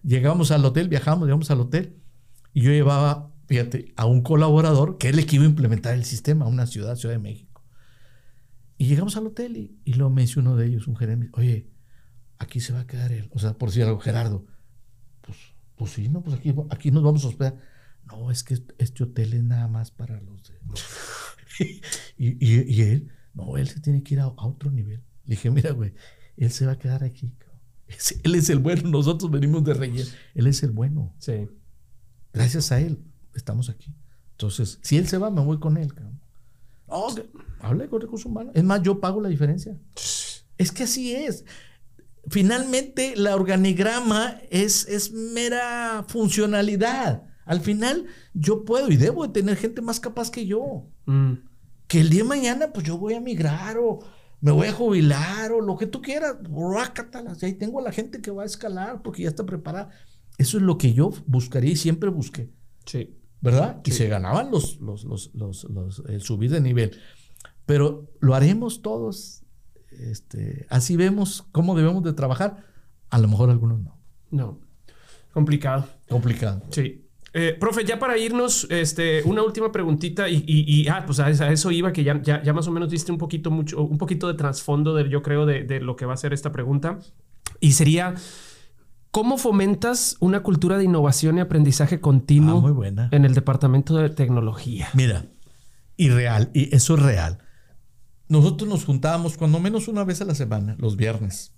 [0.05, 1.97] llegamos al hotel, viajamos, llegamos al hotel
[2.55, 6.05] y yo llevaba fíjate, a un colaborador que es el que iba a implementar el
[6.05, 7.64] sistema a una ciudad, Ciudad de México.
[8.76, 11.70] Y llegamos al hotel y, y lo mencionó de ellos, un gerente, oye,
[12.38, 13.30] aquí se va a quedar él.
[13.32, 14.44] O sea, por decir algo, Gerardo,
[15.22, 15.38] pues,
[15.76, 17.59] pues sí, no, pues aquí, aquí nos vamos a hospedar.
[18.05, 20.53] No, es que este hotel es nada más para los...
[21.59, 21.80] y,
[22.18, 25.03] y, él, no, él se tiene que ir a, otro nivel.
[25.24, 25.94] Le dije, mira, güey,
[26.36, 27.32] él se va a quedar aquí.
[28.24, 30.11] él es el bueno, nosotros venimos de relleno.
[30.34, 31.14] Él es el bueno.
[31.18, 31.49] Sí.
[32.32, 33.03] Gracias a él
[33.37, 33.95] estamos aquí.
[34.32, 35.93] Entonces, si él se va, me voy con él.
[36.87, 37.14] Oh,
[37.61, 38.53] hable con recursos humanos.
[38.55, 39.76] Es más, yo pago la diferencia.
[40.59, 41.45] Es que así es.
[42.28, 47.24] Finalmente, la organigrama es, es mera funcionalidad.
[47.45, 50.89] Al final, yo puedo y debo de tener gente más capaz que yo.
[51.07, 51.34] Mm.
[51.87, 54.01] Que el día de mañana, pues yo voy a migrar o
[54.41, 56.37] me voy a jubilar o lo que tú quieras.
[57.43, 59.91] Ahí tengo a la gente que va a escalar porque ya está preparada.
[60.39, 62.51] Eso es lo que yo buscaría y siempre busqué.
[62.84, 63.16] Sí.
[63.41, 63.80] ¿Verdad?
[63.84, 66.99] Y se ganaban los, los, los, los, el subir de nivel.
[67.64, 69.43] Pero lo haremos todos
[70.01, 72.64] este, así vemos cómo debemos de trabajar.
[73.11, 73.99] A lo mejor algunos no.
[74.30, 74.61] No.
[75.32, 75.87] Complicado.
[76.09, 76.62] Complicado.
[76.70, 77.03] Sí.
[77.32, 81.70] Eh, profe, ya para irnos, este, una última preguntita y, y, ah, pues a, eso
[81.70, 84.95] iba que ya, ya, más o menos diste un poquito mucho, un poquito de trasfondo
[84.95, 86.99] de, yo creo, de, de, lo que va a ser esta pregunta
[87.61, 88.14] y sería
[89.17, 93.09] ¿cómo fomentas una cultura de innovación y aprendizaje continuo ah, muy buena.
[93.12, 94.91] en el departamento de tecnología?
[94.93, 95.25] Mira,
[95.97, 97.39] y real, y eso es real.
[98.29, 101.55] Nosotros nos juntábamos cuando menos una vez a la semana, los viernes.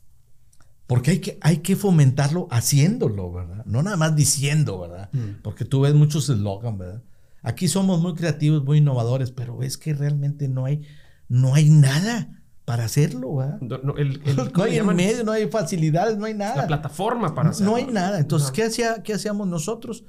[0.86, 3.66] Porque hay que, hay que fomentarlo haciéndolo, ¿verdad?
[3.66, 5.10] No nada más diciendo, ¿verdad?
[5.12, 5.42] Mm.
[5.42, 7.02] Porque tú ves muchos eslogan, ¿verdad?
[7.42, 10.82] Aquí somos muy creativos, muy innovadores, pero es que realmente no hay,
[11.26, 12.37] no hay nada
[12.68, 13.60] para hacerlo, ¿verdad?
[13.62, 13.94] No,
[14.62, 16.56] hay medio, no hay facilidades, no hay nada.
[16.56, 17.70] La plataforma para hacerlo.
[17.70, 18.18] No hay nada.
[18.18, 20.04] Entonces, ¿qué, hacía, ¿qué hacíamos nosotros?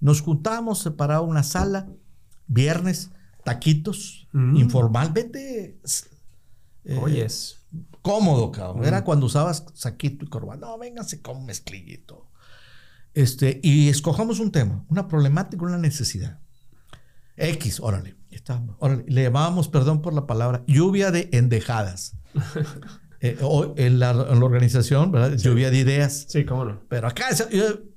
[0.00, 1.86] Nos juntábamos, separado una sala,
[2.46, 3.10] viernes,
[3.44, 4.56] taquitos, mm.
[4.56, 5.78] informalmente.
[6.86, 7.58] Eh, Oyes
[8.00, 8.86] cómodo, cabrón.
[8.86, 10.66] Era cuando usabas saquito y corbata.
[10.66, 12.30] No, véngase con mezclillito.
[13.12, 16.40] Este, y escojamos un tema, una problemática, una necesidad.
[17.36, 18.16] X, órale.
[18.78, 19.04] Órale.
[19.06, 22.16] Le llamábamos, perdón por la palabra, lluvia de endejadas.
[23.20, 23.36] Eh,
[23.78, 25.36] en, la, organización, ¿verdad?
[25.36, 26.26] Lluvia de ideas.
[26.28, 26.82] Sí, cómo no.
[26.88, 27.26] Pero acá,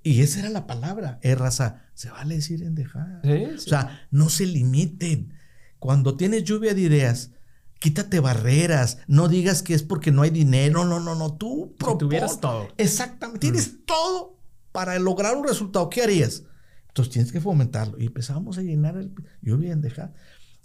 [0.01, 1.83] y esa era la palabra, es raza.
[1.93, 3.23] Se vale decir endejadas.
[3.23, 5.35] O sea, no se limiten.
[5.77, 7.33] Cuando tienes lluvia de ideas,
[7.81, 11.97] Quítate barreras, no digas que es porque no hay dinero, no, no, no, tú si
[11.97, 12.67] tuvieras todo.
[12.77, 13.85] Exactamente, tienes mm.
[13.87, 14.37] todo
[14.71, 16.43] para lograr un resultado, ¿qué harías?
[16.91, 17.97] Entonces tienes que fomentarlo.
[17.99, 19.13] Y empezábamos a llenar el...
[19.41, 20.13] Yo bien dejar.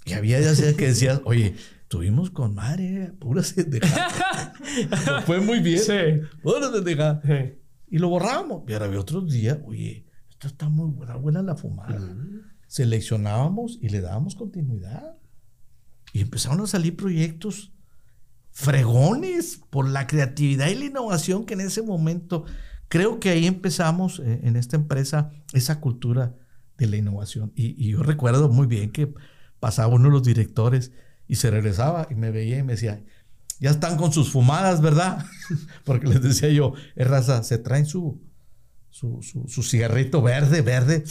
[0.05, 1.55] Y había ya que decías, oye,
[1.89, 4.53] tuvimos con madre, puras dejar.
[5.27, 5.81] fue muy bien.
[5.81, 6.27] Sí.
[6.43, 7.23] Puras dejar.
[7.89, 8.63] Y lo borramos.
[8.69, 11.99] Y ahora había otros días, oye, esto está muy buena, buena la fumada.
[11.99, 12.43] Mm.
[12.67, 15.17] Seleccionábamos y le dábamos continuidad.
[16.13, 17.73] Y empezaron a salir proyectos
[18.51, 22.47] fregones por la creatividad y la innovación que en ese momento,
[22.89, 26.35] creo que ahí empezamos eh, en esta empresa esa cultura
[26.79, 27.53] de la innovación.
[27.55, 29.13] Y, yo recuerdo muy bien que
[29.61, 30.93] pasaba uno de los directores
[31.27, 33.03] y se regresaba y me veía y me decía,
[33.59, 35.25] ya están con sus fumadas, ¿verdad?
[35.85, 38.21] Porque les decía yo, es raza, se traen su,
[38.91, 41.05] su, su cigarrito verde, verde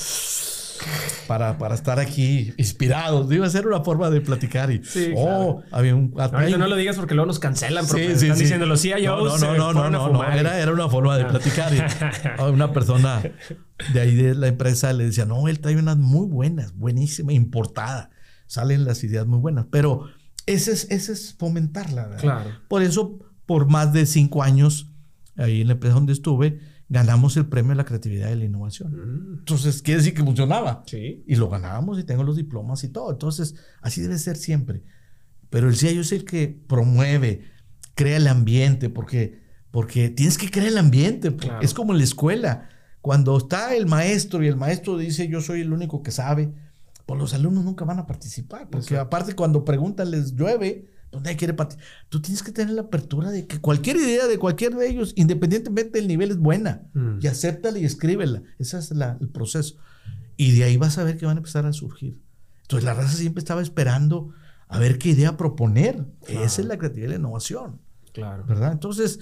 [1.28, 3.32] para, para estar aquí inspirados.
[3.32, 4.82] Iba a ser una forma de platicar y
[5.16, 8.92] oh, había un no, lo digas porque luego nos cancelan sí, sí, están diciéndolo sí
[9.02, 11.28] yo no no no no no, no, era, era una forma de ah.
[11.28, 13.22] platicar y una persona
[13.94, 18.12] de ahí de la empresa le decía no él trae unas muy buenas buenísima importada.
[18.48, 20.08] Salen las ideas muy buenas pero
[20.46, 22.52] ese es ese es fomentarla claro.
[22.68, 24.92] Por eso por más de cinco años
[25.38, 26.60] ahí en la empresa donde estuve
[26.90, 28.92] ganamos el premio de la creatividad y la innovación.
[28.92, 29.40] Mm.
[29.40, 30.84] Entonces, quiere decir que funcionaba.
[30.86, 31.24] Sí.
[31.28, 33.12] Y lo ganábamos y tengo los diplomas y todo.
[33.12, 34.84] Entonces, así debe ser siempre.
[35.50, 37.46] Pero el CIO es el que promueve,
[37.96, 41.36] crea el ambiente, porque, porque tienes que crear el ambiente.
[41.62, 42.70] Es como en la escuela.
[43.02, 46.52] Cuando está el maestro y el maestro dice yo soy el único que sabe,
[47.06, 48.68] pues los alumnos nunca van a participar.
[48.70, 51.56] Porque aparte cuando preguntan les llueve, donde quiere
[52.10, 55.98] Tú tienes que tener la apertura de que cualquier idea de cualquier de ellos, independientemente
[55.98, 56.84] del nivel, es buena.
[56.94, 57.20] Mm.
[57.22, 58.44] Y acéptala y escríbela.
[58.60, 59.78] Ese es el proceso.
[60.38, 62.20] Y de ahí vas a ver que van a empezar a surgir.
[62.62, 64.34] Entonces la raza siempre estaba esperando
[64.68, 66.06] a ver qué idea proponer.
[66.28, 67.80] Esa es la creatividad y la innovación.
[68.14, 68.46] Claro.
[68.46, 68.72] ¿Verdad?
[68.72, 69.20] Entonces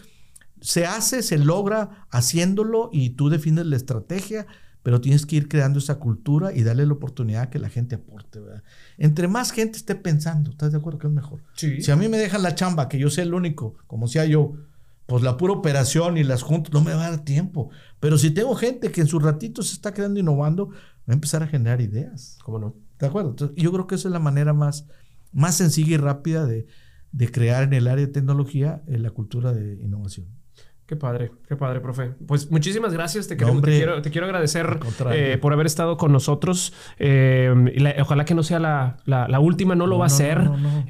[0.61, 4.47] se hace, se logra haciéndolo y tú defines la estrategia
[4.83, 7.95] pero tienes que ir creando esa cultura y darle la oportunidad a que la gente
[7.95, 8.39] aporte.
[8.39, 8.63] ¿verdad?
[8.97, 11.41] Entre más gente esté pensando, ¿estás de acuerdo que es mejor?
[11.55, 11.81] Sí.
[11.81, 14.53] Si a mí me dejan la chamba, que yo sea el único, como sea yo,
[15.05, 17.69] pues la pura operación y las juntas no me va a dar tiempo.
[17.99, 20.75] Pero si tengo gente que en su ratito se está quedando innovando, va
[21.09, 22.37] a empezar a generar ideas.
[22.43, 22.75] ¿Cómo no?
[22.99, 23.31] ¿De acuerdo?
[23.31, 24.85] Entonces, yo creo que esa es la manera más,
[25.31, 26.67] más sencilla y rápida de,
[27.11, 30.27] de crear en el área de tecnología eh, la cultura de innovación.
[30.85, 32.11] Qué padre, qué padre, profe.
[32.27, 33.29] Pues muchísimas gracias.
[33.29, 33.61] Te, quiero,
[34.01, 34.79] te, quiero, agradecer
[35.13, 36.73] eh, por haber estado con nosotros.
[36.99, 40.41] Eh, ojalá que no sea la, la, última, no lo va a ser.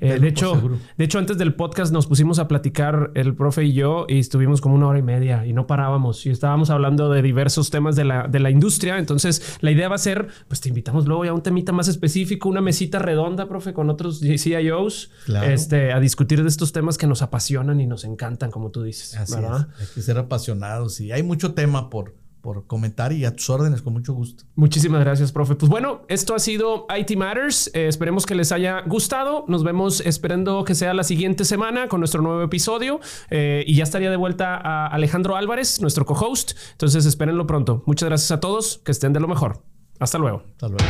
[0.02, 3.74] Eh, de, hecho, de hecho, antes del podcast nos pusimos a platicar el profe y
[3.74, 7.22] yo y estuvimos como una hora y media y no parábamos y estábamos hablando de
[7.22, 8.98] diversos temas de la, de la industria.
[8.98, 12.50] Entonces, la idea va a ser, pues te invitamos luego a un temita más específico,
[12.50, 15.12] una mesita redonda, profe, con otros CIOs,
[15.46, 19.16] este, a discutir de estos temas que nos apasionan y nos encantan, como tú dices.
[19.30, 19.68] ¿verdad?
[19.84, 23.82] Hay que ser apasionados y hay mucho tema por, por comentar y a tus órdenes
[23.82, 24.46] con mucho gusto.
[24.56, 25.56] Muchísimas gracias, profe.
[25.56, 27.70] Pues bueno, esto ha sido IT Matters.
[27.74, 29.46] Eh, esperemos que les haya gustado.
[29.48, 33.84] Nos vemos esperando que sea la siguiente semana con nuestro nuevo episodio eh, y ya
[33.84, 36.52] estaría de vuelta a Alejandro Álvarez, nuestro co-host.
[36.72, 37.84] Entonces espérenlo pronto.
[37.86, 38.82] Muchas gracias a todos.
[38.84, 39.64] Que estén de lo mejor.
[40.00, 40.44] Hasta luego.
[40.54, 40.84] Hasta luego.